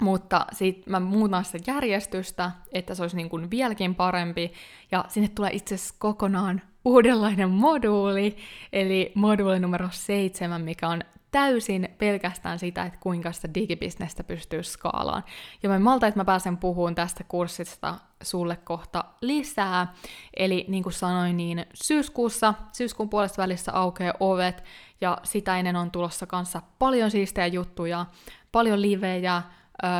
mutta 0.00 0.46
sitten 0.52 0.90
mä 0.90 1.00
muutan 1.00 1.44
sitä 1.44 1.72
järjestystä, 1.72 2.50
että 2.72 2.94
se 2.94 3.02
olisi 3.02 3.16
niin 3.16 3.28
kuin 3.28 3.50
vieläkin 3.50 3.94
parempi, 3.94 4.52
ja 4.90 5.04
sinne 5.08 5.28
tulee 5.28 5.50
itse 5.52 5.74
asiassa 5.74 5.94
kokonaan 5.98 6.62
uudenlainen 6.84 7.50
moduuli, 7.50 8.36
eli 8.72 9.12
moduuli 9.14 9.60
numero 9.60 9.88
seitsemän, 9.90 10.62
mikä 10.62 10.88
on 10.88 11.00
täysin 11.30 11.88
pelkästään 11.98 12.58
sitä, 12.58 12.82
että 12.82 12.98
kuinka 13.02 13.32
sitä 13.32 13.54
digibisnestä 13.54 14.24
pystyy 14.24 14.62
skaalaan. 14.62 15.24
Ja 15.62 15.68
mä 15.68 15.78
malta, 15.78 16.06
että 16.06 16.20
mä 16.20 16.24
pääsen 16.24 16.56
puhumaan 16.56 16.94
tästä 16.94 17.24
kurssista 17.24 17.94
sulle 18.22 18.56
kohta 18.56 19.04
lisää. 19.20 19.94
Eli 20.36 20.64
niin 20.68 20.82
kuin 20.82 20.92
sanoin, 20.92 21.36
niin 21.36 21.66
syyskuussa, 21.74 22.54
syyskuun 22.72 23.08
puolesta 23.08 23.42
välissä 23.42 23.72
aukeaa 23.72 24.14
ovet, 24.20 24.64
ja 25.00 25.18
sitä 25.22 25.58
ennen 25.58 25.76
on 25.76 25.90
tulossa 25.90 26.26
kanssa 26.26 26.62
paljon 26.78 27.10
siistejä 27.10 27.46
juttuja, 27.46 28.06
paljon 28.52 28.82
livejä, 28.82 29.42
öö, 29.84 29.90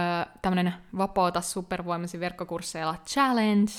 tämmönen 0.42 0.74
vapauta 0.98 1.40
supervoimasi 1.40 2.20
verkkokursseilla 2.20 2.96
challenge 3.06 3.72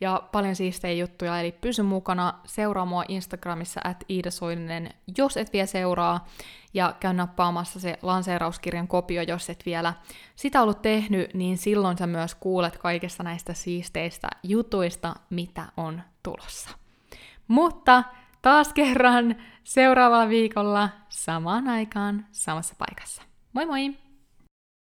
ja 0.00 0.22
paljon 0.32 0.56
siistejä 0.56 0.94
juttuja, 0.94 1.40
eli 1.40 1.52
pysy 1.52 1.82
mukana, 1.82 2.34
seuraa 2.44 2.84
mua 2.84 3.04
Instagramissa 3.08 3.80
at 3.84 4.04
Iida 4.10 4.30
Soininen, 4.30 4.90
jos 5.18 5.36
et 5.36 5.52
vielä 5.52 5.66
seuraa, 5.66 6.26
ja 6.74 6.94
käy 7.00 7.12
nappaamassa 7.12 7.80
se 7.80 7.98
lanseerauskirjan 8.02 8.88
kopio, 8.88 9.22
jos 9.22 9.50
et 9.50 9.66
vielä 9.66 9.94
sitä 10.36 10.62
ollut 10.62 10.82
tehnyt, 10.82 11.34
niin 11.34 11.58
silloin 11.58 11.98
sä 11.98 12.06
myös 12.06 12.34
kuulet 12.34 12.76
kaikista 12.78 13.22
näistä 13.22 13.54
siisteistä 13.54 14.28
jutuista, 14.42 15.14
mitä 15.30 15.64
on 15.76 16.02
tulossa. 16.22 16.70
Mutta 17.48 18.04
taas 18.42 18.72
kerran 18.72 19.36
seuraavalla 19.64 20.28
viikolla 20.28 20.88
samaan 21.08 21.68
aikaan 21.68 22.26
samassa 22.32 22.74
paikassa. 22.78 23.22
Moi 23.52 23.66
moi! 23.66 24.03